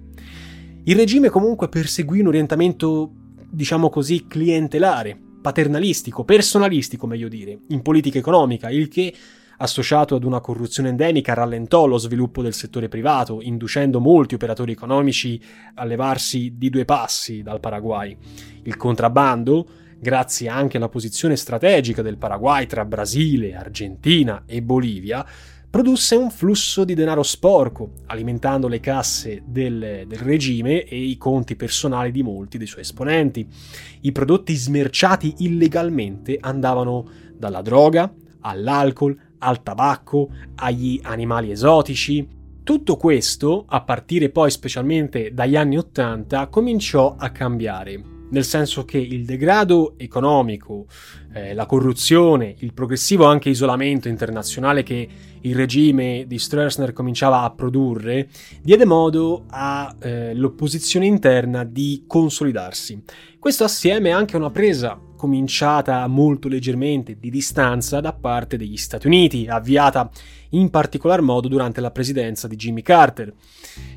Il 0.84 0.96
regime 0.96 1.30
comunque 1.30 1.70
perseguì 1.70 2.20
un 2.20 2.28
orientamento, 2.28 3.12
diciamo 3.50 3.90
così, 3.90 4.26
clientelare, 4.28 5.20
paternalistico, 5.42 6.24
personalistico 6.24 7.08
meglio 7.08 7.28
dire, 7.28 7.60
in 7.70 7.82
politica 7.82 8.18
economica, 8.18 8.70
il 8.70 8.88
che 8.88 9.14
associato 9.58 10.16
ad 10.16 10.24
una 10.24 10.40
corruzione 10.40 10.90
endemica 10.90 11.34
rallentò 11.34 11.86
lo 11.86 11.98
sviluppo 11.98 12.42
del 12.42 12.54
settore 12.54 12.88
privato, 12.90 13.42
inducendo 13.42 14.00
molti 14.00 14.34
operatori 14.36 14.72
economici 14.72 15.40
a 15.76 15.86
levarsi 15.86 16.56
di 16.58 16.70
due 16.70 16.86
passi 16.86 17.44
dal 17.44 17.60
Paraguay. 17.60 18.18
Il 18.64 18.76
contrabbando, 18.76 19.68
grazie 20.02 20.50
anche 20.50 20.78
alla 20.78 20.90
posizione 20.90 21.36
strategica 21.36 22.02
del 22.02 22.18
Paraguay 22.18 22.66
tra 22.66 22.86
Brasile, 22.86 23.54
Argentina 23.54 24.44
e 24.48 24.64
Bolivia, 24.64 25.24
produsse 25.70 26.16
un 26.16 26.32
flusso 26.32 26.84
di 26.84 26.96
denaro 26.96 27.22
sporco, 27.22 27.92
alimentando 28.08 28.68
le 28.68 28.80
casse 28.80 29.44
del, 29.46 30.06
del, 30.08 30.20
regime 30.20 30.84
e 30.86 30.98
i 30.98 31.18
conti 31.18 31.56
personali 31.56 32.12
di 32.12 32.24
molti 32.24 32.58
dei 32.58 32.66
suoi 32.66 32.82
esponenti. 32.82 33.48
I 34.02 34.12
prodotti 34.12 34.56
smerciati 34.56 35.36
illegalmente 35.40 36.38
andavano 36.42 37.08
dalla 37.38 37.62
droga 37.62 38.12
all'alcol, 38.42 39.16
al 39.38 39.62
tabacco, 39.62 40.30
agli 40.56 41.00
animali 41.04 41.52
esotici. 41.52 42.28
Tutto 42.64 42.98
questo, 42.98 43.66
a 43.68 43.82
partire 43.82 44.30
poi 44.30 44.50
specialmente 44.50 45.32
dagli 45.32 45.56
anni 45.56 45.78
Ottanta, 45.78 46.48
cominciò 46.48 47.16
a 47.18 47.30
cambiare 47.30 48.21
nel 48.32 48.44
senso 48.44 48.84
che 48.84 48.98
il 48.98 49.24
degrado 49.24 49.94
economico, 49.98 50.88
eh, 51.34 51.54
la 51.54 51.66
corruzione, 51.66 52.56
il 52.60 52.74
progressivo 52.74 53.26
anche 53.26 53.50
isolamento 53.50 54.08
internazionale 54.08 54.84
che 54.84 55.08
il 55.42 55.56
regime 55.56 56.26
di 56.28 56.38
Stroessner 56.38 56.94
cominciava 56.94 57.42
a 57.44 57.52
produrre, 57.52 58.28
diede 58.62 58.86
modo 58.86 59.46
all'opposizione 59.50 61.06
eh, 61.06 61.10
interna 61.10 61.64
di 61.64 62.04
consolidarsi. 62.08 63.02
Questo 63.40 63.64
assieme 63.64 64.12
anche 64.12 64.36
a 64.36 64.40
una 64.40 64.52
presa 64.52 65.00
cominciata 65.22 66.08
molto 66.08 66.48
leggermente 66.48 67.16
di 67.20 67.30
distanza 67.30 68.00
da 68.00 68.12
parte 68.12 68.58
degli 68.58 68.76
Stati 68.76 69.06
Uniti, 69.06 69.46
avviata 69.48 70.10
in 70.50 70.72
particolar 70.72 71.22
modo 71.22 71.48
durante 71.48 71.80
la 71.80 71.92
presidenza 71.92 72.48
di 72.48 72.56
Jimmy 72.56 72.82
Carter. 72.82 73.32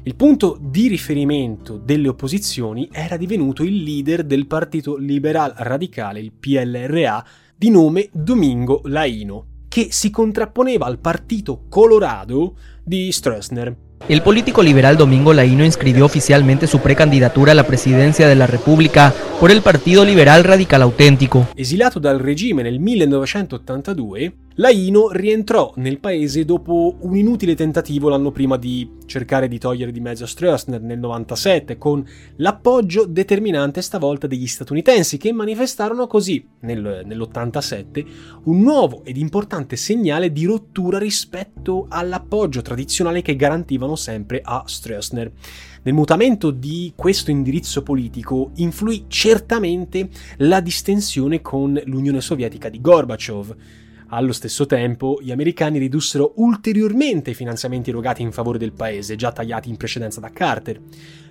Il 0.03 0.17
punto 0.17 0.59
di 0.61 0.87
riferimento 0.87 1.79
delle 1.79 2.09
opposizioni 2.09 2.91
era 2.93 3.17
divenuto 3.17 3.63
il 3.63 3.83
leader 3.83 4.23
del 4.23 4.47
partito 4.47 4.99
liberal 4.99 5.55
radicale, 5.57 6.21
il 6.21 6.33
PLRA, 6.33 7.25
di 7.57 7.71
nome 7.71 8.11
Domingo 8.13 8.83
Laino, 8.85 9.47
che 9.67 9.89
si 9.93 10.11
contrapponeva 10.11 10.85
al 10.85 10.99
partito 10.99 11.65
Colorado 11.71 12.55
di 12.85 13.11
Stroessner. 13.11 13.84
El 14.07 14.21
político 14.21 14.63
liberal 14.63 14.99
Domingo 14.99 15.33
Laino 15.33 15.65
inscribió 15.65 16.05
oficialmente 16.05 16.67
su 16.67 16.81
precandidatura 16.81 17.53
a 17.53 17.55
la 17.55 17.67
presidencia 17.67 18.29
de 18.29 18.35
la 18.35 18.47
República 18.47 19.15
por 19.41 19.51
el 19.51 19.63
Partido 19.63 20.05
Liberal 20.05 20.45
Radical 20.45 20.83
Auténtico. 20.83 21.49
Esiliato 21.57 22.01
dal 22.01 22.21
regime 22.21 22.65
nel 22.65 22.81
1982, 22.81 24.33
Laino 24.57 25.11
rientrò 25.11 25.73
nel 25.79 25.99
paese 25.99 26.45
dopo 26.45 26.95
un 27.01 27.17
inutile 27.17 27.57
tentativo 27.57 28.09
l'anno 28.09 28.31
prima 28.31 28.57
di 28.57 28.89
cercare 29.05 29.49
di 29.49 29.59
togliere 29.59 29.91
di 29.91 29.99
mezzo 29.99 30.27
Stroessner 30.27 30.81
nel 30.81 31.01
97, 31.01 31.77
con 31.77 32.07
l'appoggio 32.37 33.05
determinante 33.05 33.83
stavolta 33.83 34.29
degli 34.29 34.47
statunitensi 34.47 35.19
che 35.19 35.33
manifestarono 35.33 36.07
così 36.07 36.47
nel, 36.61 37.03
nell'87 37.05 38.07
un 38.45 38.61
nuovo 38.61 39.03
ed 39.05 39.17
importante 39.17 39.75
segnale 39.75 40.31
di 40.31 40.45
rottura 40.45 40.99
rispetto 40.99 41.87
all'appoggio 41.89 42.63
tradizionale 42.63 43.23
che 43.23 43.35
garantivano 43.35 43.97
sempre 43.97 44.41
a 44.41 44.63
Stroessner. 44.65 45.33
Nel 45.83 45.95
mutamento 45.95 46.53
di 46.53 46.93
questo 46.95 47.33
indirizzo 47.33 47.83
politico 47.83 48.53
influì 48.55 49.07
certamente 49.09 50.09
la 50.39 50.61
distensione 50.61 51.43
con 51.43 51.79
l'Unione 51.87 52.21
Sovietica 52.21 52.69
di 52.69 52.81
Gorbaciov 52.81 53.57
allo 54.09 54.33
stesso 54.33 54.67
tempo, 54.67 55.19
gli 55.21 55.33
americani 55.33 55.79
ridussero 55.79 56.33
ulteriormente 56.37 57.31
i 57.31 57.35
finanziamenti 57.35 57.91
erogati 57.91 58.23
in 58.23 58.33
favore 58.33 58.59
del 58.59 58.73
paese, 58.73 59.17
già 59.17 59.33
tagliati 59.33 59.69
in 59.69 59.77
precedenza 59.77 60.21
da 60.21 60.31
Carter. 60.31 60.81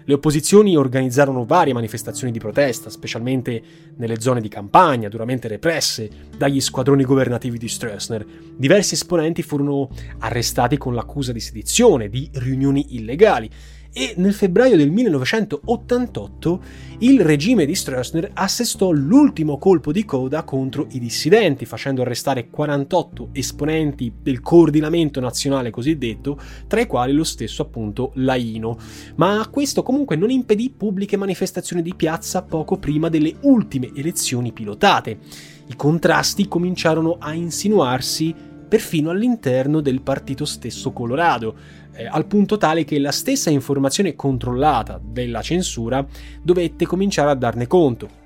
Le 0.06 0.14
opposizioni 0.14 0.76
organizzarono 0.76 1.46
varie 1.46 1.74
manifestazioni 1.74 2.34
di 2.34 2.40
protesta, 2.40 2.90
specialmente 2.90 3.62
nelle 3.96 4.20
zone 4.20 4.42
di 4.42 4.50
campagna, 4.50 5.08
duramente 5.08 5.48
represse 5.48 6.10
dagli 6.36 6.60
squadroni 6.60 7.06
governativi 7.06 7.58
di 7.58 7.70
Stroessner. 7.70 8.26
Diversi 8.58 8.96
esponenti 8.96 9.44
furono 9.44 9.90
arrestati 10.20 10.78
con 10.78 10.94
l'accusa 10.94 11.32
di 11.32 11.40
sedizione, 11.40 12.10
di 12.10 12.30
riunioni 12.34 12.96
illegali 12.96 13.50
e 13.94 14.16
nel 14.18 14.34
febbraio 14.34 14.76
del 14.76 14.90
1988 14.90 16.64
il 17.00 17.22
regime 17.22 17.66
di 17.66 17.76
Stroessner 17.76 18.32
assestò 18.34 18.90
l'ultimo 18.92 19.60
colpo 19.60 19.92
di 19.92 20.04
coda 20.04 20.44
contro 20.44 20.88
i 20.92 21.00
dissidenti, 21.00 21.66
facendo 21.66 22.02
arrestare 22.02 22.50
48 22.50 23.30
esponenti 23.34 24.12
del 24.20 24.42
coordinamento 24.42 25.20
nazionale 25.20 25.70
cosiddetto, 25.70 26.40
tra 26.66 26.82
i 26.82 26.88
quali 26.88 27.14
lo 27.14 27.24
stesso 27.24 27.62
appunto 27.62 28.12
Laino. 28.16 28.78
Ma 29.16 29.48
questo 29.52 29.84
comunque 29.84 30.16
non 30.16 30.32
impedì 30.32 30.74
pubbliche 30.76 31.16
manifestazioni 31.16 31.84
di 31.84 31.94
piazza 31.94 32.42
poco 32.42 32.78
prima 32.78 33.10
delle 33.10 33.36
ultime 33.42 33.92
elezioni 33.96 34.52
pilotate. 34.52 35.20
I 35.68 35.76
contrasti 35.76 36.48
cominciarono 36.48 37.18
a 37.20 37.34
insinuarsi 37.34 38.34
perfino 38.74 39.12
all'interno 39.12 39.82
del 39.82 40.02
partito 40.02 40.46
stesso 40.46 40.92
Colorado, 40.94 41.56
eh, 41.94 42.06
al 42.06 42.26
punto 42.26 42.58
tale 42.58 42.84
che 42.84 43.00
la 43.00 43.12
stessa 43.12 43.50
informazione 43.50 44.16
controllata 44.16 45.00
della 45.04 45.42
censura 45.42 46.06
dovette 46.42 46.86
cominciare 46.86 47.32
a 47.32 47.36
darne 47.36 47.68
conto. 47.68 48.22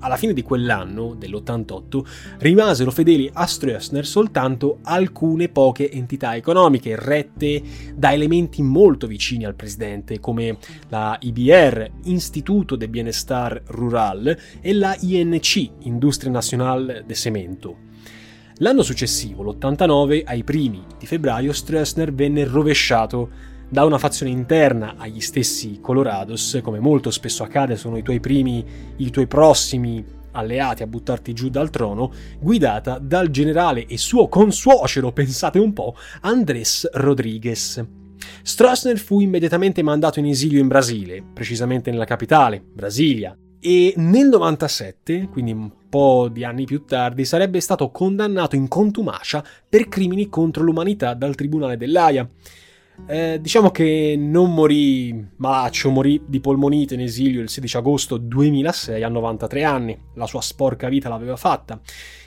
Alla 0.00 0.16
fine 0.16 0.32
di 0.32 0.42
quell'anno, 0.42 1.14
dell'88, 1.14 2.04
rimasero 2.38 2.92
fedeli 2.92 3.28
a 3.32 3.46
Stroessner 3.46 4.06
soltanto 4.06 4.78
alcune 4.82 5.48
poche 5.48 5.90
entità 5.90 6.36
economiche 6.36 6.94
rette 6.94 7.60
da 7.96 8.12
elementi 8.12 8.62
molto 8.62 9.08
vicini 9.08 9.44
al 9.44 9.56
presidente, 9.56 10.20
come 10.20 10.56
la 10.88 11.18
IBR, 11.20 11.90
Istituto 12.04 12.76
de 12.76 12.88
Bienestar 12.88 13.60
Rural, 13.66 14.38
e 14.60 14.72
la 14.72 14.96
INC, 15.00 15.70
Industria 15.80 16.30
Nacional 16.30 17.02
de 17.04 17.14
Cemento. 17.14 17.87
L'anno 18.60 18.82
successivo, 18.82 19.44
l'89, 19.44 20.22
ai 20.24 20.42
primi 20.42 20.84
di 20.98 21.06
febbraio, 21.06 21.52
Stroessner 21.52 22.12
venne 22.12 22.44
rovesciato 22.44 23.30
da 23.68 23.84
una 23.84 23.98
fazione 23.98 24.32
interna 24.32 24.94
agli 24.96 25.20
stessi 25.20 25.78
Colorados, 25.80 26.58
come 26.60 26.80
molto 26.80 27.12
spesso 27.12 27.44
accade, 27.44 27.76
sono 27.76 27.96
i 27.96 28.02
tuoi 28.02 28.18
primi, 28.18 28.64
i 28.96 29.10
tuoi 29.10 29.28
prossimi 29.28 30.04
alleati 30.32 30.82
a 30.82 30.88
buttarti 30.88 31.32
giù 31.34 31.50
dal 31.50 31.70
trono, 31.70 32.12
guidata 32.40 32.98
dal 32.98 33.30
generale 33.30 33.86
e 33.86 33.96
suo 33.96 34.26
consuocero, 34.26 35.12
pensate 35.12 35.60
un 35.60 35.72
po', 35.72 35.94
Andrés 36.22 36.88
Rodríguez. 36.94 37.84
Stroessner 38.42 38.98
fu 38.98 39.20
immediatamente 39.20 39.82
mandato 39.84 40.18
in 40.18 40.26
esilio 40.26 40.58
in 40.58 40.66
Brasile, 40.66 41.22
precisamente 41.32 41.92
nella 41.92 42.04
capitale, 42.04 42.60
Brasilia, 42.60 43.36
e 43.60 43.94
nel 43.96 44.28
97, 44.28 45.28
quindi 45.30 45.52
un 45.52 45.70
po' 45.88 46.28
di 46.30 46.44
anni 46.44 46.64
più 46.64 46.84
tardi, 46.84 47.24
sarebbe 47.24 47.60
stato 47.60 47.90
condannato 47.90 48.56
in 48.56 48.68
contumacia 48.68 49.44
per 49.68 49.88
crimini 49.88 50.28
contro 50.28 50.62
l'umanità 50.62 51.14
dal 51.14 51.34
Tribunale 51.34 51.76
dell'Aia. 51.76 52.28
Eh, 53.06 53.38
diciamo 53.40 53.70
che 53.70 54.16
non 54.18 54.52
morì 54.52 55.26
malaccio, 55.36 55.90
morì 55.90 56.22
di 56.26 56.40
polmonite 56.40 56.94
in 56.94 57.00
esilio 57.00 57.40
il 57.40 57.48
16 57.48 57.76
agosto 57.76 58.16
2006 58.16 59.02
a 59.02 59.08
93 59.08 59.64
anni. 59.64 59.98
La 60.14 60.26
sua 60.26 60.40
sporca 60.40 60.88
vita 60.88 61.08
l'aveva 61.08 61.36
fatta. 61.36 61.80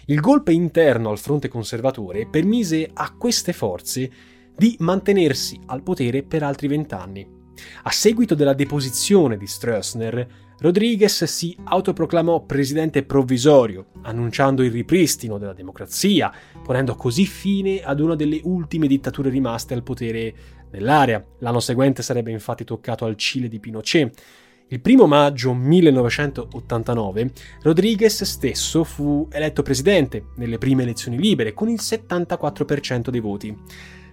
Il 0.06 0.20
golpe 0.20 0.54
interno 0.54 1.10
al 1.10 1.20
fronte 1.20 1.48
conservatore 1.48 2.28
permise 2.28 2.90
a 2.92 3.14
queste 3.18 3.54
forze 3.54 4.12
di 4.56 4.76
mantenersi 4.80 5.60
al 5.68 5.84
potere 5.84 6.24
per 6.24 6.44
altri 6.44 6.68
vent'anni. 6.68 7.40
A 7.84 7.92
seguito 7.92 8.34
della 8.34 8.54
deposizione 8.54 9.38
di 9.38 9.48
Stroessner, 9.48 10.28
Rodriguez 10.62 11.24
si 11.24 11.58
autoproclamò 11.64 12.46
presidente 12.46 13.02
provvisorio, 13.02 13.88
annunciando 14.04 14.62
il 14.62 14.70
ripristino 14.70 15.40
della 15.40 15.54
democrazia, 15.54 16.32
ponendo 16.64 16.94
così 16.94 17.26
fine 17.26 17.82
ad 17.82 18.00
una 18.00 18.14
delle 18.14 18.40
ultime 18.44 18.86
dittature 18.86 19.32
rimaste 19.32 19.74
al 19.74 19.82
potere 19.82 20.34
nell'area. 20.70 21.26
L'anno 21.40 21.60
seguente 21.60 22.04
sarebbe 22.04 22.30
infatti 22.30 22.64
toccato 22.64 23.06
al 23.06 23.16
Cile 23.16 23.48
di 23.48 23.60
Pinochet. 23.60 24.22
Il 24.68 24.82
primo 24.82 25.08
maggio 25.08 25.52
1989 25.52 27.32
Rodriguez 27.64 28.22
stesso 28.24 28.84
fu 28.84 29.28
eletto 29.32 29.64
presidente 29.64 30.28
nelle 30.36 30.60
prime 30.60 30.84
elezioni 30.84 31.18
libere 31.18 31.54
con 31.54 31.70
il 31.70 31.80
74% 31.82 33.10
dei 33.10 33.20
voti. 33.20 33.58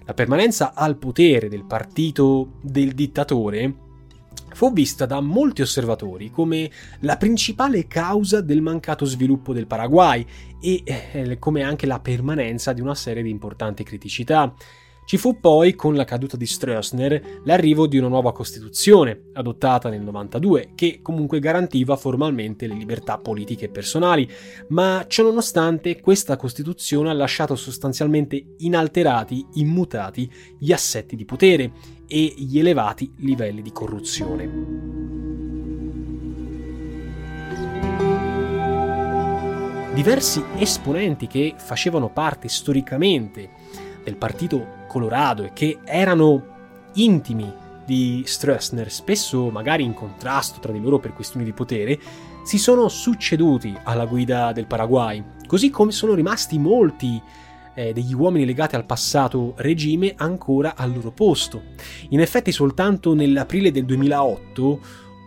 La 0.07 0.15
permanenza 0.15 0.73
al 0.73 0.97
potere 0.97 1.51
del 1.51 1.67
partito 1.67 2.53
del 2.63 2.95
dittatore 2.95 3.87
fu 4.59 4.73
vista 4.73 5.07
da 5.07 5.21
molti 5.21 5.63
osservatori 5.63 6.33
come 6.33 6.69
la 7.03 7.17
principale 7.17 7.87
causa 7.87 8.41
del 8.41 8.61
mancato 8.61 9.05
sviluppo 9.05 9.53
del 9.53 9.69
Paraguay 9.69 10.27
e 10.61 10.83
eh, 10.85 11.39
come 11.39 11.63
anche 11.63 11.87
la 11.87 12.01
permanenza 12.01 12.73
di 12.73 12.81
una 12.81 12.97
serie 12.97 13.23
di 13.23 13.31
importanti 13.31 13.85
criticità. 13.85 14.53
Ci 15.05 15.17
fu 15.17 15.39
poi, 15.39 15.77
con 15.77 15.95
la 15.95 16.03
caduta 16.03 16.37
di 16.37 16.45
Stroessner, 16.45 17.41
l'arrivo 17.45 17.87
di 17.87 17.99
una 17.99 18.09
nuova 18.09 18.33
Costituzione, 18.33 19.29
adottata 19.35 19.89
nel 19.91 20.03
92, 20.03 20.73
che 20.75 20.99
comunque 21.03 21.39
garantiva 21.39 21.97
formalmente 21.97 22.67
le 22.67 22.75
libertà 22.75 23.17
politiche 23.17 23.67
e 23.67 23.71
personali, 23.71 24.29
ma 24.71 25.07
ciononostante 25.07 26.01
questa 26.01 26.37
Costituzione 26.37 27.11
ha 27.11 27.15
lasciato 27.15 27.55
sostanzialmente 27.55 28.57
inalterati, 28.59 29.47
immutati, 29.55 30.29
gli 30.59 30.73
assetti 30.73 31.15
di 31.15 31.25
potere 31.25 31.98
e 32.09 32.35
gli 32.37 32.59
elevati 32.59 33.13
livelli 33.19 33.63
di 33.63 33.71
corruzione. 33.71 34.97
diversi 39.99 40.45
esponenti 40.59 41.27
che 41.27 41.55
facevano 41.57 42.09
parte 42.09 42.47
storicamente 42.47 43.51
del 44.05 44.15
Partito 44.15 44.85
Colorado 44.87 45.43
e 45.43 45.53
che 45.53 45.79
erano 45.85 46.91
intimi 46.95 47.53
di 47.85 48.23
Stroessner, 48.25 48.93
spesso 48.93 49.51
magari 49.51 49.83
in 49.83 49.95
contrasto 49.95 50.61
tra 50.61 50.71
di 50.71 50.81
loro 50.81 51.01
per 51.01 51.15
questioni 51.15 51.45
di 51.45 51.53
potere, 51.53 51.99
si 52.45 52.59
sono 52.59 52.87
succeduti 52.87 53.77
alla 53.83 54.07
guida 54.07 54.53
del 54.53 54.69
Paraguay, 54.69 55.25
così 55.49 55.69
come 55.69 55.91
sono 55.91 56.15
rimasti 56.15 56.61
molti 56.61 57.21
eh, 57.79 57.93
degli 57.93 58.13
uomini 58.13 58.45
legati 58.45 58.75
al 58.75 58.85
passato 58.85 59.55
regime 59.59 60.15
ancora 60.17 60.75
al 60.75 60.93
loro 60.93 61.13
posto. 61.13 61.63
In 62.09 62.21
effetti 62.21 62.51
soltanto 62.51 63.15
nell'aprile 63.15 63.71
del 63.71 63.85
2008 63.85 64.81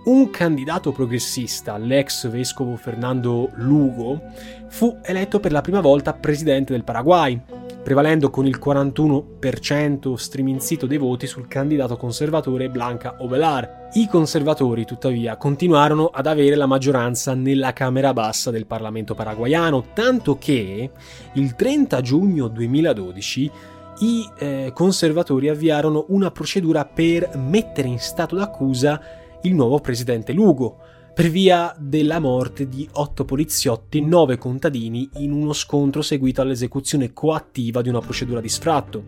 un 0.03 0.29
candidato 0.31 0.91
progressista, 0.91 1.77
l'ex 1.77 2.27
vescovo 2.27 2.75
Fernando 2.75 3.51
Lugo, 3.55 4.19
fu 4.67 4.97
eletto 5.01 5.39
per 5.39 5.53
la 5.53 5.61
prima 5.61 5.79
volta 5.79 6.13
presidente 6.13 6.73
del 6.73 6.83
Paraguay, 6.83 7.39
prevalendo 7.81 8.29
con 8.29 8.45
il 8.45 8.59
41% 8.61 10.13
striminzito 10.15 10.87
dei 10.87 10.97
voti 10.97 11.27
sul 11.27 11.47
candidato 11.47 11.95
conservatore 11.95 12.69
Blanca 12.69 13.15
Ovelar. 13.19 13.80
I 13.93 14.07
conservatori, 14.07 14.85
tuttavia, 14.85 15.35
continuarono 15.35 16.05
ad 16.05 16.25
avere 16.25 16.55
la 16.55 16.65
maggioranza 16.65 17.33
nella 17.33 17.73
Camera 17.73 18.13
Bassa 18.13 18.49
del 18.49 18.65
Parlamento 18.65 19.15
paraguayano, 19.15 19.87
tanto 19.93 20.37
che 20.37 20.89
il 21.33 21.55
30 21.55 21.99
giugno 21.99 22.47
2012 22.47 23.51
i 23.99 24.29
eh, 24.37 24.71
conservatori 24.73 25.49
avviarono 25.49 26.05
una 26.07 26.31
procedura 26.31 26.85
per 26.85 27.35
mettere 27.35 27.89
in 27.89 27.99
stato 27.99 28.37
d'accusa 28.37 29.01
il 29.41 29.53
nuovo 29.53 29.79
presidente 29.79 30.31
Lugo, 30.31 30.77
per 31.13 31.27
via 31.27 31.75
della 31.77 32.19
morte 32.19 32.69
di 32.69 32.87
otto 32.93 33.25
poliziotti 33.25 33.97
e 33.97 34.01
nove 34.01 34.37
contadini 34.37 35.09
in 35.15 35.33
uno 35.33 35.51
scontro 35.51 36.01
seguito 36.01 36.41
all'esecuzione 36.41 37.11
coattiva 37.11 37.81
di 37.81 37.89
una 37.89 37.99
procedura 37.99 38.39
di 38.39 38.47
sfratto. 38.47 39.03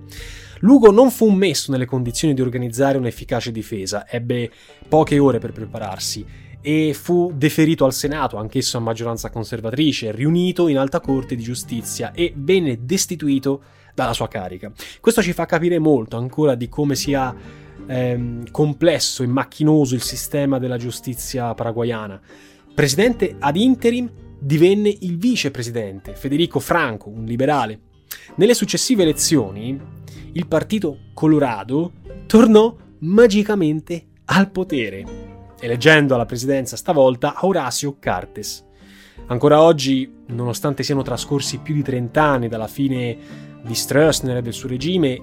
Lugo 0.63 0.91
non 0.91 1.11
fu 1.11 1.29
messo 1.29 1.71
nelle 1.71 1.85
condizioni 1.85 2.33
di 2.33 2.41
organizzare 2.41 2.97
un'efficace 2.97 3.51
difesa, 3.51 4.07
ebbe 4.09 4.49
poche 4.87 5.19
ore 5.19 5.37
per 5.37 5.51
prepararsi 5.51 6.25
e 6.61 6.93
fu 6.93 7.33
deferito 7.35 7.83
al 7.83 7.91
Senato, 7.91 8.37
anch'esso 8.37 8.77
a 8.77 8.79
maggioranza 8.79 9.29
conservatrice, 9.29 10.13
riunito 10.13 10.69
in 10.69 10.77
alta 10.77 11.01
corte 11.01 11.35
di 11.35 11.43
giustizia 11.43 12.13
e 12.13 12.33
venne 12.37 12.85
destituito 12.85 13.61
dalla 13.93 14.13
sua 14.13 14.29
carica. 14.29 14.71
Questo 15.01 15.21
ci 15.21 15.33
fa 15.33 15.45
capire 15.45 15.79
molto 15.79 16.15
ancora 16.15 16.55
di 16.55 16.69
come 16.69 16.95
sia 16.95 17.35
ehm, 17.85 18.49
complesso 18.49 19.21
e 19.21 19.27
macchinoso 19.27 19.95
il 19.95 20.01
sistema 20.01 20.59
della 20.59 20.77
giustizia 20.77 21.53
paraguayana. 21.53 22.21
Presidente 22.73 23.35
ad 23.37 23.57
interim 23.57 24.09
divenne 24.39 24.95
il 25.01 25.17
vicepresidente 25.17 26.15
Federico 26.15 26.61
Franco, 26.61 27.09
un 27.09 27.25
liberale. 27.25 27.79
Nelle 28.35 28.53
successive 28.53 29.03
elezioni, 29.03 29.77
il 30.33 30.47
partito 30.47 30.97
Colorado 31.13 31.91
tornò 32.25 32.75
magicamente 32.99 34.07
al 34.25 34.49
potere, 34.49 35.05
eleggendo 35.59 36.15
alla 36.15 36.25
presidenza 36.25 36.75
stavolta 36.75 37.35
Horacio 37.41 37.97
Cartes. 37.99 38.65
Ancora 39.27 39.61
oggi, 39.61 40.11
nonostante 40.27 40.83
siano 40.83 41.03
trascorsi 41.03 41.59
più 41.59 41.75
di 41.75 41.83
30 41.83 42.23
anni 42.23 42.47
dalla 42.47 42.67
fine 42.67 43.17
di 43.63 43.75
Stroessner 43.75 44.37
e 44.37 44.41
del 44.41 44.53
suo 44.53 44.69
regime, 44.69 45.21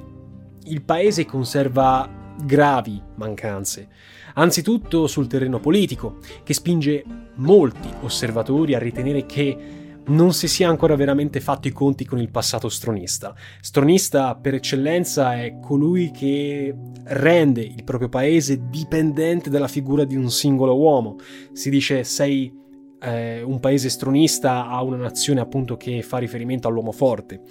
il 0.64 0.82
paese 0.82 1.24
conserva 1.24 2.08
gravi 2.42 3.02
mancanze. 3.16 3.88
Anzitutto 4.34 5.08
sul 5.08 5.26
terreno 5.26 5.58
politico, 5.58 6.18
che 6.44 6.54
spinge 6.54 7.04
molti 7.34 7.88
osservatori 8.02 8.74
a 8.74 8.78
ritenere 8.78 9.26
che 9.26 9.79
non 10.10 10.32
si 10.32 10.48
sia 10.48 10.68
ancora 10.68 10.96
veramente 10.96 11.40
fatto 11.40 11.68
i 11.68 11.72
conti 11.72 12.04
con 12.04 12.18
il 12.18 12.30
passato 12.30 12.68
stronista. 12.68 13.34
Stronista 13.60 14.34
per 14.36 14.54
eccellenza 14.54 15.40
è 15.40 15.58
colui 15.60 16.10
che 16.10 16.74
rende 17.04 17.62
il 17.62 17.84
proprio 17.84 18.08
paese 18.08 18.68
dipendente 18.68 19.50
dalla 19.50 19.68
figura 19.68 20.04
di 20.04 20.16
un 20.16 20.30
singolo 20.30 20.76
uomo. 20.76 21.16
Si 21.52 21.70
dice 21.70 22.04
sei 22.04 22.52
eh, 23.00 23.42
un 23.42 23.60
paese 23.60 23.88
stronista 23.88 24.68
a 24.68 24.82
una 24.82 24.96
nazione 24.96 25.40
appunto 25.40 25.76
che 25.76 26.02
fa 26.02 26.18
riferimento 26.18 26.68
all'uomo 26.68 26.92
forte. 26.92 27.42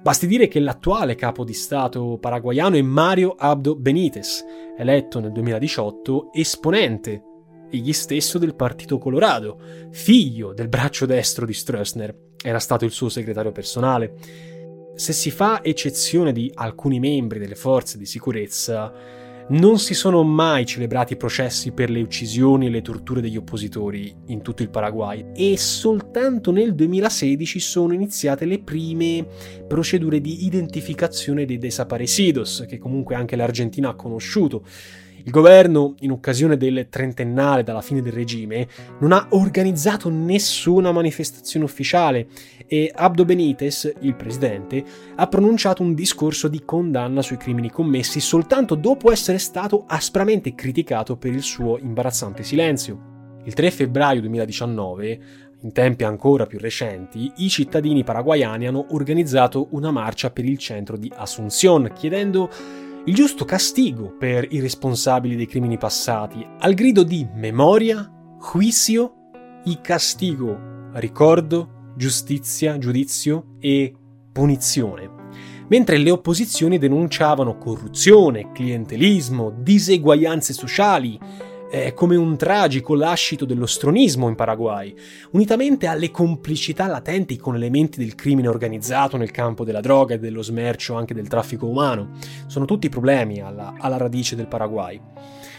Basti 0.00 0.28
dire 0.28 0.46
che 0.46 0.60
l'attuale 0.60 1.16
capo 1.16 1.44
di 1.44 1.52
Stato 1.52 2.18
paraguayano 2.20 2.76
è 2.76 2.82
Mario 2.82 3.34
Abdo 3.36 3.74
Benitez, 3.74 4.44
eletto 4.76 5.18
nel 5.18 5.32
2018 5.32 6.32
esponente 6.32 7.27
egli 7.70 7.92
stesso 7.92 8.38
del 8.38 8.54
Partito 8.54 8.98
Colorado, 8.98 9.60
figlio 9.90 10.52
del 10.52 10.68
braccio 10.68 11.06
destro 11.06 11.46
di 11.46 11.52
Stroessner, 11.52 12.16
era 12.42 12.58
stato 12.58 12.84
il 12.84 12.92
suo 12.92 13.08
segretario 13.08 13.52
personale. 13.52 14.14
Se 14.94 15.12
si 15.12 15.30
fa 15.30 15.62
eccezione 15.62 16.32
di 16.32 16.50
alcuni 16.54 16.98
membri 16.98 17.38
delle 17.38 17.54
forze 17.54 17.98
di 17.98 18.06
sicurezza, 18.06 18.92
non 19.50 19.78
si 19.78 19.94
sono 19.94 20.22
mai 20.24 20.66
celebrati 20.66 21.16
processi 21.16 21.72
per 21.72 21.88
le 21.88 22.02
uccisioni 22.02 22.66
e 22.66 22.70
le 22.70 22.82
torture 22.82 23.22
degli 23.22 23.36
oppositori 23.36 24.14
in 24.26 24.42
tutto 24.42 24.62
il 24.62 24.68
Paraguay 24.68 25.24
e 25.34 25.56
soltanto 25.56 26.50
nel 26.50 26.74
2016 26.74 27.58
sono 27.58 27.94
iniziate 27.94 28.44
le 28.44 28.58
prime 28.58 29.26
procedure 29.66 30.20
di 30.20 30.44
identificazione 30.44 31.46
dei 31.46 31.56
desaparecidos, 31.56 32.66
che 32.68 32.76
comunque 32.76 33.14
anche 33.14 33.36
l'Argentina 33.36 33.88
ha 33.88 33.94
conosciuto. 33.94 34.64
Il 35.24 35.30
governo, 35.32 35.94
in 36.00 36.10
occasione 36.10 36.56
del 36.56 36.88
trentennale 36.88 37.62
dalla 37.62 37.82
fine 37.82 38.00
del 38.00 38.12
regime, 38.12 38.68
non 39.00 39.12
ha 39.12 39.26
organizzato 39.30 40.08
nessuna 40.08 40.92
manifestazione 40.92 41.64
ufficiale 41.64 42.28
e 42.66 42.90
Abdo 42.94 43.24
Benitez, 43.24 43.92
il 44.00 44.14
presidente, 44.14 44.84
ha 45.16 45.26
pronunciato 45.26 45.82
un 45.82 45.94
discorso 45.94 46.48
di 46.48 46.62
condanna 46.64 47.22
sui 47.22 47.36
crimini 47.36 47.70
commessi 47.70 48.20
soltanto 48.20 48.74
dopo 48.74 49.10
essere 49.10 49.38
stato 49.38 49.84
aspramente 49.86 50.54
criticato 50.54 51.16
per 51.16 51.32
il 51.32 51.42
suo 51.42 51.78
imbarazzante 51.78 52.42
silenzio. 52.42 53.40
Il 53.44 53.54
3 53.54 53.70
febbraio 53.70 54.20
2019, 54.20 55.20
in 55.62 55.72
tempi 55.72 56.04
ancora 56.04 56.46
più 56.46 56.58
recenti, 56.58 57.32
i 57.36 57.48
cittadini 57.48 58.04
paraguayani 58.04 58.66
hanno 58.66 58.86
organizzato 58.90 59.68
una 59.70 59.90
marcia 59.90 60.30
per 60.30 60.44
il 60.44 60.58
centro 60.58 60.96
di 60.96 61.10
Asunción, 61.14 61.90
chiedendo 61.94 62.48
il 63.04 63.14
giusto 63.14 63.44
castigo 63.44 64.14
per 64.18 64.46
i 64.50 64.60
responsabili 64.60 65.36
dei 65.36 65.46
crimini 65.46 65.78
passati, 65.78 66.46
al 66.58 66.74
grido 66.74 67.02
di 67.02 67.26
memoria, 67.34 68.10
juicio 68.38 69.14
y 69.64 69.78
castigo, 69.80 70.90
ricordo, 70.94 71.92
giustizia, 71.96 72.78
giudizio 72.78 73.56
e 73.58 73.94
punizione. 74.32 75.16
Mentre 75.68 75.98
le 75.98 76.10
opposizioni 76.10 76.78
denunciavano 76.78 77.58
corruzione, 77.58 78.52
clientelismo, 78.52 79.50
diseguaglianze 79.50 80.52
sociali, 80.52 81.18
è 81.70 81.92
come 81.92 82.16
un 82.16 82.36
tragico 82.38 82.94
lascito 82.94 83.44
dello 83.44 83.66
stronismo 83.66 84.28
in 84.28 84.34
Paraguay, 84.34 84.94
unitamente 85.32 85.86
alle 85.86 86.10
complicità 86.10 86.86
latenti 86.86 87.36
con 87.36 87.54
elementi 87.54 87.98
del 87.98 88.14
crimine 88.14 88.48
organizzato 88.48 89.18
nel 89.18 89.30
campo 89.30 89.64
della 89.64 89.80
droga 89.80 90.14
e 90.14 90.18
dello 90.18 90.42
smercio 90.42 90.94
anche 90.94 91.12
del 91.12 91.28
traffico 91.28 91.66
umano. 91.66 92.12
Sono 92.46 92.64
tutti 92.64 92.88
problemi 92.88 93.40
alla, 93.40 93.74
alla 93.78 93.98
radice 93.98 94.34
del 94.34 94.48
Paraguay. 94.48 94.98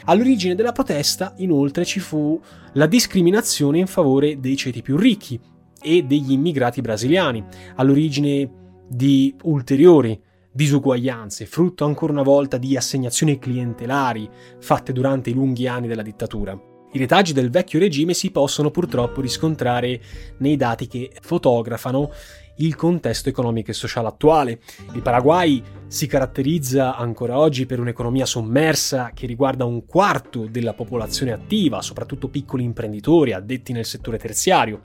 All'origine 0.06 0.56
della 0.56 0.72
protesta, 0.72 1.34
inoltre, 1.38 1.86
ci 1.86 2.00
fu 2.00 2.42
la 2.74 2.88
discriminazione 2.88 3.78
in 3.78 3.88
favore 3.88 4.40
dei 4.40 4.56
ceti 4.56 4.82
più 4.82 4.98
ricchi 4.98 5.40
e 5.80 6.04
degli 6.04 6.32
immigrati 6.32 6.82
brasiliani, 6.82 7.46
all'origine 7.76 8.50
di 8.88 9.36
ulteriori 9.44 10.20
disuguaglianze, 10.60 11.46
frutto 11.46 11.86
ancora 11.86 12.12
una 12.12 12.22
volta 12.22 12.58
di 12.58 12.76
assegnazioni 12.76 13.40
clientelari 13.40 14.30
fatte 14.60 14.92
durante 14.92 15.30
i 15.30 15.34
lunghi 15.34 15.68
anni 15.68 15.88
della 15.88 16.02
dittatura. 16.02 16.52
I 16.92 16.98
retaggi 16.98 17.32
del 17.32 17.50
vecchio 17.50 17.80
regime 17.80 18.14
si 18.14 18.30
possono 18.30 18.70
purtroppo 18.70 19.22
riscontrare 19.22 20.02
nei 20.40 20.58
dati 20.58 20.88
che 20.88 21.12
fotografano 21.22 22.12
il 22.58 22.76
contesto 22.76 23.30
economico 23.30 23.72
e 23.72 23.74
sociale 23.74 24.10
attuale. 24.10 24.60
Il 24.96 25.02
Paraguay 25.02 25.64
si 25.88 26.08
caratterizza 26.08 26.98
ancora 26.98 27.38
oggi 27.38 27.66
per 27.66 27.80
un'economia 27.80 28.26
sommersa 28.26 29.12
che 29.14 29.28
riguarda 29.28 29.64
un 29.64 29.86
quarto 29.86 30.46
della 30.46 30.74
popolazione 30.74 31.32
attiva, 31.32 31.82
soprattutto 31.82 32.28
piccoli 32.28 32.66
imprenditori 32.66 33.32
addetti 33.32 33.72
nel 33.72 33.86
settore 33.86 34.18
terziario, 34.18 34.82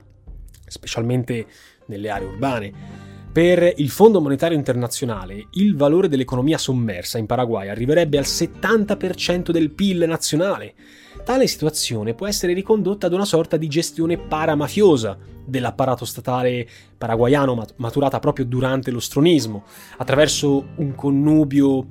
specialmente 0.68 1.46
nelle 1.86 2.10
aree 2.10 2.28
urbane. 2.28 3.03
Per 3.34 3.72
il 3.78 3.90
Fondo 3.90 4.20
Monetario 4.20 4.56
Internazionale, 4.56 5.48
il 5.54 5.74
valore 5.74 6.06
dell'economia 6.06 6.56
sommersa 6.56 7.18
in 7.18 7.26
Paraguay 7.26 7.66
arriverebbe 7.66 8.16
al 8.16 8.22
70% 8.22 9.50
del 9.50 9.72
PIL 9.72 10.04
nazionale. 10.06 10.74
Tale 11.24 11.48
situazione 11.48 12.14
può 12.14 12.28
essere 12.28 12.52
ricondotta 12.52 13.08
ad 13.08 13.12
una 13.12 13.24
sorta 13.24 13.56
di 13.56 13.66
gestione 13.66 14.18
paramafiosa 14.18 15.18
dell'apparato 15.44 16.04
statale 16.04 16.64
paraguayano 16.96 17.60
maturata 17.78 18.20
proprio 18.20 18.44
durante 18.44 18.92
lo 18.92 19.00
stronismo, 19.00 19.64
attraverso 19.96 20.68
un 20.76 20.94
connubio 20.94 21.88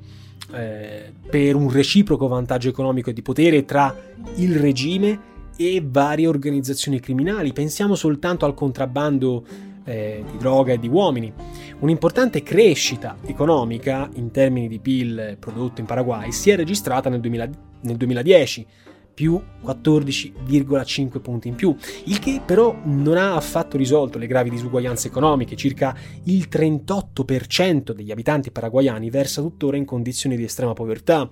eh, 0.53 1.11
per 1.29 1.55
un 1.55 1.69
reciproco 1.69 2.29
vantaggio 2.29 2.69
economico 2.69 3.09
e 3.09 3.13
di 3.13 3.21
potere 3.21 3.65
tra 3.65 3.93
il 4.35 4.55
regime 4.55 5.19
e 5.57 5.83
varie 5.85 6.25
organizzazioni 6.27 7.01
criminali. 7.01 7.51
Pensiamo 7.51 7.95
soltanto 7.95 8.45
al 8.45 8.53
contrabbando 8.53 9.71
eh, 9.86 10.23
di 10.29 10.38
droga 10.38 10.73
e 10.73 10.79
di 10.79 10.88
uomini. 10.88 11.31
Un'importante 11.79 12.43
crescita 12.43 13.17
economica 13.25 14.09
in 14.15 14.31
termini 14.31 14.67
di 14.67 14.79
PIL 14.79 15.38
prodotto 15.39 15.81
in 15.81 15.88
Paraguay 15.88 16.31
si 16.31 16.49
è 16.49 16.55
registrata 16.55 17.09
nel, 17.09 17.19
2000, 17.19 17.49
nel 17.81 17.97
2010, 17.97 18.65
più 19.13 19.39
14,5 19.63 21.21
punti 21.21 21.47
in 21.47 21.55
più, 21.55 21.75
il 22.05 22.19
che 22.19 22.41
però 22.43 22.75
non 22.84 23.17
ha 23.17 23.36
affatto 23.36 23.77
risolto 23.77 24.17
le 24.17 24.27
gravi 24.27 24.49
disuguaglianze 24.49 25.07
economiche, 25.07 25.55
circa 25.55 25.95
il 26.23 26.47
38% 26.49 27.91
degli 27.91 28.11
abitanti 28.11 28.51
paraguayani 28.51 29.09
versa 29.09 29.41
tuttora 29.41 29.77
in 29.77 29.86
condizioni 29.86 30.36
di 30.36 30.43
estrema 30.43 30.73
povertà 30.73 31.29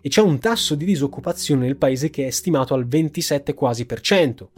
e 0.00 0.08
c'è 0.08 0.20
un 0.20 0.38
tasso 0.38 0.74
di 0.74 0.84
disoccupazione 0.84 1.64
nel 1.64 1.76
paese 1.76 2.10
che 2.10 2.26
è 2.26 2.30
stimato 2.30 2.74
al 2.74 2.86
27 2.86 3.54
quasi 3.54 3.86
per 3.86 4.00
cento. 4.00 4.50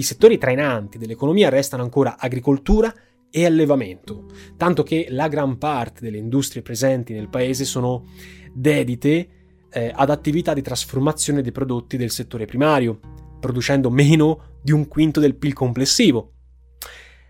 I 0.00 0.02
settori 0.02 0.38
trainanti 0.38 0.96
dell'economia 0.96 1.50
restano 1.50 1.82
ancora 1.82 2.16
agricoltura 2.18 2.90
e 3.30 3.44
allevamento, 3.44 4.30
tanto 4.56 4.82
che 4.82 5.08
la 5.10 5.28
gran 5.28 5.58
parte 5.58 6.00
delle 6.00 6.16
industrie 6.16 6.62
presenti 6.62 7.12
nel 7.12 7.28
paese 7.28 7.66
sono 7.66 8.06
dedite 8.50 9.28
eh, 9.68 9.92
ad 9.94 10.08
attività 10.08 10.54
di 10.54 10.62
trasformazione 10.62 11.42
dei 11.42 11.52
prodotti 11.52 11.98
del 11.98 12.10
settore 12.10 12.46
primario, 12.46 12.98
producendo 13.40 13.90
meno 13.90 14.56
di 14.62 14.72
un 14.72 14.88
quinto 14.88 15.20
del 15.20 15.36
PIL 15.36 15.52
complessivo. 15.52 16.32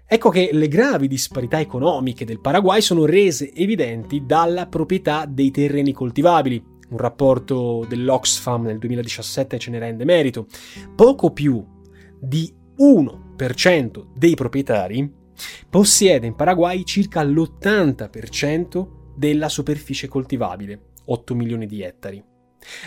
Ecco 0.06 0.30
che 0.30 0.50
le 0.52 0.68
gravi 0.68 1.08
disparità 1.08 1.58
economiche 1.58 2.24
del 2.24 2.38
Paraguay 2.38 2.80
sono 2.80 3.04
rese 3.04 3.52
evidenti 3.52 4.24
dalla 4.24 4.68
proprietà 4.68 5.26
dei 5.26 5.50
terreni 5.50 5.90
coltivabili. 5.90 6.64
Un 6.90 6.98
rapporto 6.98 7.84
dell'Oxfam 7.88 8.62
nel 8.62 8.78
2017 8.78 9.58
ce 9.58 9.70
ne 9.70 9.80
rende 9.80 10.04
merito. 10.04 10.46
Poco 10.94 11.32
più 11.32 11.64
di 12.20 12.58
1% 12.80 14.06
dei 14.14 14.34
proprietari 14.34 15.12
possiede 15.68 16.26
in 16.26 16.34
Paraguay 16.34 16.82
circa 16.84 17.22
l'80% 17.22 18.88
della 19.14 19.50
superficie 19.50 20.08
coltivabile, 20.08 20.92
8 21.04 21.34
milioni 21.34 21.66
di 21.66 21.82
ettari. 21.82 22.24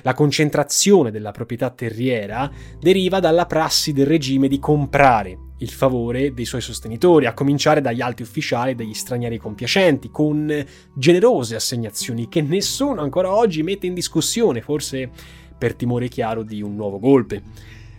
La 0.01 0.13
concentrazione 0.13 1.11
della 1.11 1.31
proprietà 1.31 1.69
terriera 1.69 2.51
deriva 2.79 3.19
dalla 3.19 3.45
prassi 3.45 3.93
del 3.93 4.05
regime 4.05 4.47
di 4.47 4.59
comprare 4.59 5.37
il 5.57 5.69
favore 5.69 6.33
dei 6.33 6.45
suoi 6.45 6.61
sostenitori, 6.61 7.25
a 7.25 7.33
cominciare 7.33 7.81
dagli 7.81 8.01
alti 8.01 8.21
ufficiali 8.21 8.71
e 8.71 8.75
dagli 8.75 8.93
stranieri 8.93 9.37
compiacenti, 9.37 10.09
con 10.09 10.65
generose 10.95 11.55
assegnazioni 11.55 12.27
che 12.29 12.41
nessuno 12.41 13.01
ancora 13.01 13.33
oggi 13.33 13.63
mette 13.63 13.87
in 13.87 13.93
discussione, 13.93 14.61
forse 14.61 15.09
per 15.57 15.75
timore 15.75 16.07
chiaro 16.07 16.43
di 16.43 16.61
un 16.61 16.75
nuovo 16.75 16.99
golpe. 16.99 17.41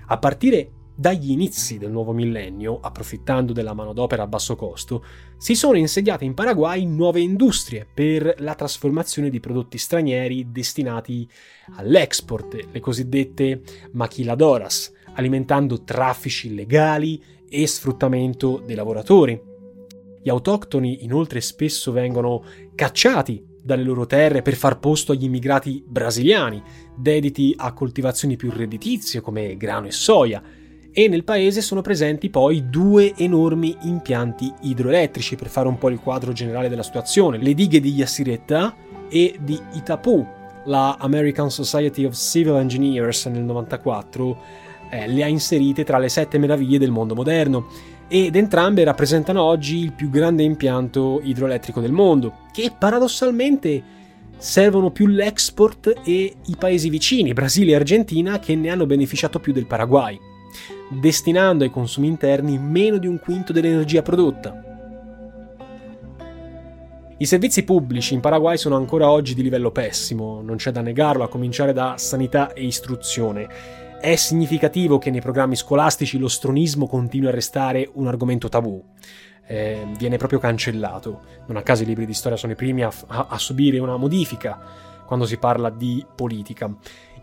A 0.06 0.18
partire 0.18 0.70
dagli 0.94 1.32
inizi 1.32 1.78
del 1.78 1.90
nuovo 1.90 2.12
millennio, 2.12 2.78
approfittando 2.80 3.52
della 3.52 3.74
manodopera 3.74 4.22
a 4.22 4.26
basso 4.26 4.54
costo, 4.54 5.04
si 5.36 5.54
sono 5.54 5.76
insediate 5.76 6.24
in 6.24 6.34
Paraguay 6.34 6.84
nuove 6.84 7.20
industrie 7.20 7.86
per 7.92 8.36
la 8.38 8.54
trasformazione 8.54 9.30
di 9.30 9.40
prodotti 9.40 9.76
stranieri 9.76 10.52
destinati 10.52 11.28
all'export, 11.76 12.68
le 12.70 12.80
cosiddette 12.80 13.62
maquiladoras, 13.92 14.92
alimentando 15.14 15.82
traffici 15.82 16.48
illegali 16.48 17.22
e 17.48 17.66
sfruttamento 17.66 18.62
dei 18.64 18.76
lavoratori. 18.76 19.40
Gli 20.22 20.28
autoctoni 20.28 21.04
inoltre 21.04 21.40
spesso 21.40 21.92
vengono 21.92 22.42
cacciati 22.74 23.52
dalle 23.64 23.82
loro 23.82 24.06
terre 24.06 24.42
per 24.42 24.54
far 24.54 24.78
posto 24.78 25.12
agli 25.12 25.24
immigrati 25.24 25.82
brasiliani, 25.86 26.62
dediti 26.94 27.54
a 27.56 27.72
coltivazioni 27.72 28.36
più 28.36 28.50
redditizie 28.50 29.20
come 29.20 29.56
grano 29.56 29.86
e 29.86 29.90
soia, 29.90 30.42
e 30.96 31.08
nel 31.08 31.24
paese 31.24 31.60
sono 31.60 31.82
presenti 31.82 32.30
poi 32.30 32.70
due 32.70 33.14
enormi 33.16 33.76
impianti 33.82 34.50
idroelettrici 34.60 35.34
per 35.34 35.48
fare 35.48 35.66
un 35.66 35.76
po' 35.76 35.90
il 35.90 35.98
quadro 35.98 36.32
generale 36.32 36.68
della 36.68 36.84
situazione, 36.84 37.38
le 37.38 37.52
dighe 37.52 37.80
di 37.80 37.92
Yacyretá 37.92 38.72
e 39.08 39.36
di 39.40 39.60
Itapu. 39.72 40.24
La 40.66 40.96
American 40.98 41.50
Society 41.50 42.04
of 42.04 42.14
Civil 42.14 42.54
Engineers 42.54 43.26
nel 43.26 43.42
94 43.42 44.38
eh, 44.88 45.08
le 45.08 45.24
ha 45.24 45.26
inserite 45.26 45.82
tra 45.82 45.98
le 45.98 46.08
sette 46.08 46.38
meraviglie 46.38 46.78
del 46.78 46.92
mondo 46.92 47.16
moderno. 47.16 47.66
Ed 48.06 48.36
entrambe 48.36 48.84
rappresentano 48.84 49.42
oggi 49.42 49.78
il 49.78 49.92
più 49.92 50.10
grande 50.10 50.44
impianto 50.44 51.20
idroelettrico 51.24 51.80
del 51.80 51.90
mondo, 51.90 52.34
che 52.52 52.70
paradossalmente 52.78 53.82
servono 54.36 54.90
più 54.90 55.06
l'export 55.06 55.92
e 56.04 56.34
i 56.46 56.56
paesi 56.56 56.88
vicini, 56.88 57.32
Brasile 57.32 57.72
e 57.72 57.76
Argentina, 57.76 58.38
che 58.38 58.54
ne 58.54 58.70
hanno 58.70 58.86
beneficiato 58.86 59.40
più 59.40 59.52
del 59.52 59.66
Paraguay 59.66 60.32
destinando 60.94 61.64
ai 61.64 61.70
consumi 61.70 62.06
interni 62.08 62.58
meno 62.58 62.98
di 62.98 63.06
un 63.06 63.18
quinto 63.18 63.52
dell'energia 63.52 64.02
prodotta. 64.02 64.62
I 67.16 67.26
servizi 67.26 67.62
pubblici 67.62 68.12
in 68.12 68.20
Paraguay 68.20 68.56
sono 68.56 68.76
ancora 68.76 69.08
oggi 69.08 69.34
di 69.34 69.42
livello 69.42 69.70
pessimo, 69.70 70.42
non 70.42 70.56
c'è 70.56 70.72
da 70.72 70.80
negarlo, 70.80 71.22
a 71.22 71.28
cominciare 71.28 71.72
da 71.72 71.94
sanità 71.96 72.52
e 72.52 72.64
istruzione. 72.64 73.48
È 74.00 74.16
significativo 74.16 74.98
che 74.98 75.10
nei 75.10 75.20
programmi 75.20 75.56
scolastici 75.56 76.18
lo 76.18 76.28
stronismo 76.28 76.86
continui 76.86 77.28
a 77.28 77.30
restare 77.30 77.88
un 77.94 78.08
argomento 78.08 78.48
tabù. 78.48 78.82
Eh, 79.46 79.86
viene 79.96 80.16
proprio 80.16 80.38
cancellato. 80.38 81.20
Non 81.46 81.56
a 81.56 81.62
caso 81.62 81.84
i 81.84 81.86
libri 81.86 82.04
di 82.04 82.14
storia 82.14 82.36
sono 82.36 82.52
i 82.52 82.56
primi 82.56 82.82
a, 82.82 82.92
a, 83.06 83.26
a 83.30 83.38
subire 83.38 83.78
una 83.78 83.96
modifica 83.96 84.58
quando 85.06 85.24
si 85.24 85.38
parla 85.38 85.70
di 85.70 86.04
politica. 86.14 86.74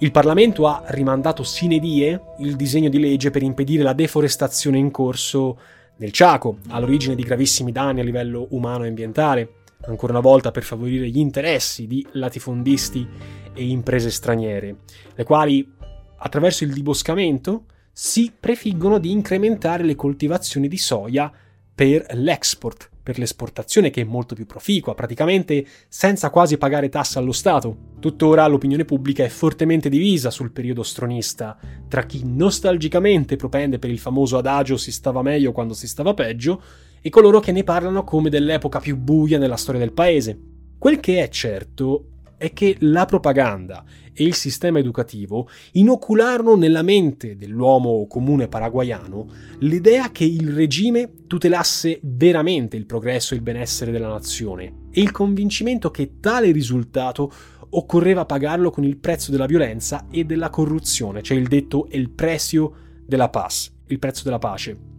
Il 0.01 0.09
Parlamento 0.09 0.65
ha 0.65 0.83
rimandato 0.87 1.43
sine 1.43 1.77
die 1.77 2.19
il 2.39 2.55
disegno 2.55 2.89
di 2.89 2.99
legge 2.99 3.29
per 3.29 3.43
impedire 3.43 3.83
la 3.83 3.93
deforestazione 3.93 4.79
in 4.79 4.89
corso 4.89 5.59
nel 5.97 6.09
Chaco, 6.11 6.57
all'origine 6.69 7.13
di 7.13 7.21
gravissimi 7.21 7.71
danni 7.71 7.99
a 7.99 8.03
livello 8.03 8.47
umano 8.49 8.83
e 8.83 8.87
ambientale, 8.87 9.57
ancora 9.85 10.13
una 10.13 10.21
volta 10.21 10.49
per 10.49 10.63
favorire 10.63 11.07
gli 11.07 11.19
interessi 11.19 11.85
di 11.85 12.03
latifondisti 12.13 13.07
e 13.53 13.63
imprese 13.63 14.09
straniere, 14.09 14.77
le 15.13 15.23
quali, 15.23 15.71
attraverso 16.17 16.63
il 16.63 16.73
diboscamento, 16.73 17.65
si 17.91 18.33
prefiggono 18.39 18.97
di 18.97 19.11
incrementare 19.11 19.83
le 19.83 19.93
coltivazioni 19.93 20.67
di 20.67 20.77
soia 20.79 21.31
per 21.75 22.07
l'export, 22.13 22.89
per 23.01 23.17
l'esportazione 23.17 23.89
che 23.89 24.01
è 24.01 24.05
molto 24.05 24.35
più 24.35 24.45
proficua, 24.45 24.93
praticamente 24.93 25.65
senza 25.87 26.29
quasi 26.29 26.57
pagare 26.57 26.89
tasse 26.89 27.19
allo 27.19 27.31
Stato. 27.31 27.75
Tuttora 27.99 28.47
l'opinione 28.47 28.85
pubblica 28.85 29.23
è 29.23 29.29
fortemente 29.29 29.89
divisa 29.89 30.29
sul 30.29 30.51
periodo 30.51 30.83
stronista, 30.83 31.57
tra 31.87 32.05
chi 32.05 32.21
nostalgicamente 32.25 33.35
propende 33.35 33.79
per 33.79 33.89
il 33.89 33.99
famoso 33.99 34.37
adagio 34.37 34.77
si 34.77 34.91
stava 34.91 35.21
meglio 35.21 35.51
quando 35.51 35.73
si 35.73 35.87
stava 35.87 36.13
peggio, 36.13 36.61
e 37.01 37.09
coloro 37.09 37.39
che 37.39 37.51
ne 37.51 37.63
parlano 37.63 38.03
come 38.03 38.29
dell'epoca 38.29 38.79
più 38.79 38.95
buia 38.95 39.39
nella 39.39 39.57
storia 39.57 39.79
del 39.79 39.93
paese. 39.93 40.39
Quel 40.77 40.99
che 40.99 41.23
è 41.23 41.29
certo 41.29 42.05
è 42.37 42.53
che 42.53 42.75
la 42.79 43.05
propaganda 43.05 43.83
e 44.13 44.23
il 44.23 44.33
sistema 44.33 44.79
educativo 44.79 45.47
inocularono 45.73 46.55
nella 46.55 46.81
mente 46.81 47.35
dell'uomo 47.35 48.05
comune 48.07 48.47
paraguayano 48.47 49.27
l'idea 49.59 50.11
che 50.11 50.25
il 50.25 50.51
regime 50.51 51.11
tutelasse 51.27 51.99
veramente 52.03 52.77
il 52.77 52.85
progresso 52.85 53.33
e 53.33 53.37
il 53.37 53.43
benessere 53.43 53.91
della 53.91 54.09
nazione 54.09 54.73
e 54.91 55.01
il 55.01 55.11
convincimento 55.11 55.91
che 55.91 56.19
tale 56.19 56.51
risultato 56.51 57.31
occorreva 57.71 58.25
pagarlo 58.25 58.69
con 58.69 58.83
il 58.83 58.97
prezzo 58.97 59.31
della 59.31 59.45
violenza 59.45 60.07
e 60.09 60.25
della 60.25 60.49
corruzione, 60.49 61.21
cioè 61.21 61.37
il 61.37 61.47
detto 61.47 61.87
il 61.91 62.09
prezzo 62.09 62.75
della 63.05 63.29
paz, 63.29 63.71
il 63.87 63.99
prezzo 63.99 64.23
della 64.23 64.39
pace. 64.39 64.89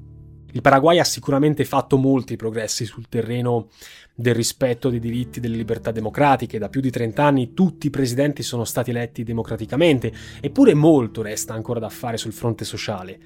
Il 0.54 0.60
Paraguay 0.60 0.98
ha 0.98 1.04
sicuramente 1.04 1.64
fatto 1.64 1.96
molti 1.96 2.36
progressi 2.36 2.84
sul 2.84 3.08
terreno 3.08 3.68
del 4.14 4.34
rispetto 4.34 4.90
dei 4.90 5.00
diritti 5.00 5.38
e 5.38 5.40
delle 5.40 5.56
libertà 5.56 5.90
democratiche. 5.90 6.58
Da 6.58 6.68
più 6.68 6.80
di 6.80 6.90
30 6.90 7.24
anni 7.24 7.54
tutti 7.54 7.86
i 7.86 7.90
presidenti 7.90 8.42
sono 8.42 8.64
stati 8.64 8.90
eletti 8.90 9.22
democraticamente, 9.22 10.12
eppure 10.40 10.74
molto 10.74 11.22
resta 11.22 11.54
ancora 11.54 11.80
da 11.80 11.88
fare 11.88 12.16
sul 12.16 12.32
fronte 12.32 12.64
sociale. 12.64 13.18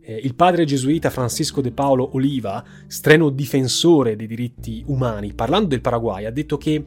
Eh, 0.00 0.14
il 0.22 0.34
padre 0.34 0.64
gesuita 0.64 1.08
Francisco 1.08 1.60
de 1.60 1.72
Paolo 1.72 2.14
Oliva, 2.14 2.62
streno 2.86 3.30
difensore 3.30 4.16
dei 4.16 4.26
diritti 4.26 4.82
umani, 4.86 5.32
parlando 5.32 5.68
del 5.68 5.80
Paraguay, 5.80 6.26
ha 6.26 6.30
detto 6.30 6.58
che, 6.58 6.84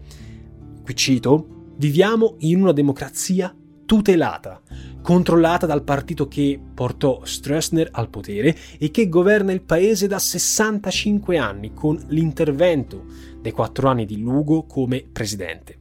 qui 0.84 0.96
cito, 0.96 1.74
viviamo 1.78 2.36
in 2.40 2.62
una 2.62 2.74
democrazia 2.74 3.54
tutelata, 3.88 4.62
controllata 5.02 5.66
dal 5.66 5.84
partito 5.84 6.28
che 6.28 6.60
portò 6.74 7.22
Stroessner 7.24 7.88
al 7.94 8.10
potere 8.10 8.54
e 8.78 8.92
che 8.92 9.08
governa 9.08 9.54
il 9.54 9.62
paese 9.62 10.08
da 10.08 10.20
65 10.20 11.38
anni 11.38 11.74
con 11.74 11.98
l'intervento 12.10 13.06
dei 13.42 13.54
quattro 13.54 13.88
anni 13.88 14.06
di 14.06 14.20
Lugo 14.20 14.66
come 14.66 15.06
presidente. 15.10 15.80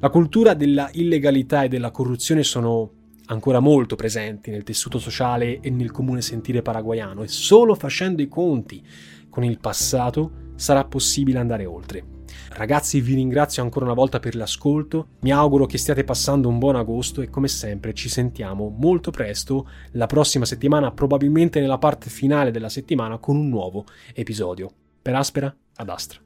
La 0.00 0.10
cultura 0.10 0.54
della 0.54 0.90
illegalità 0.94 1.62
e 1.62 1.68
della 1.68 1.92
corruzione 1.92 2.42
sono 2.42 2.90
ancora 3.26 3.60
molto 3.60 3.94
presenti 3.94 4.50
nel 4.50 4.64
tessuto 4.64 4.98
sociale 4.98 5.60
e 5.60 5.70
nel 5.70 5.92
comune 5.92 6.22
sentire 6.22 6.62
paraguayano 6.62 7.22
e 7.22 7.28
solo 7.28 7.76
facendo 7.76 8.22
i 8.22 8.28
conti 8.28 8.84
con 9.30 9.44
il 9.44 9.60
passato 9.60 10.52
sarà 10.56 10.84
possibile 10.84 11.38
andare 11.38 11.64
oltre. 11.64 12.15
Ragazzi 12.50 13.00
vi 13.00 13.14
ringrazio 13.14 13.62
ancora 13.62 13.84
una 13.84 13.94
volta 13.94 14.18
per 14.18 14.34
l'ascolto, 14.34 15.08
mi 15.20 15.32
auguro 15.32 15.66
che 15.66 15.78
stiate 15.78 16.04
passando 16.04 16.48
un 16.48 16.58
buon 16.58 16.76
agosto 16.76 17.20
e 17.20 17.30
come 17.30 17.48
sempre 17.48 17.94
ci 17.94 18.08
sentiamo 18.08 18.74
molto 18.76 19.10
presto 19.10 19.68
la 19.92 20.06
prossima 20.06 20.44
settimana, 20.44 20.92
probabilmente 20.92 21.60
nella 21.60 21.78
parte 21.78 22.10
finale 22.10 22.50
della 22.50 22.68
settimana 22.68 23.18
con 23.18 23.36
un 23.36 23.48
nuovo 23.48 23.84
episodio. 24.14 24.70
per 25.02 25.14
Aspera 25.14 25.54
ad 25.76 25.88
Astra. 25.88 26.25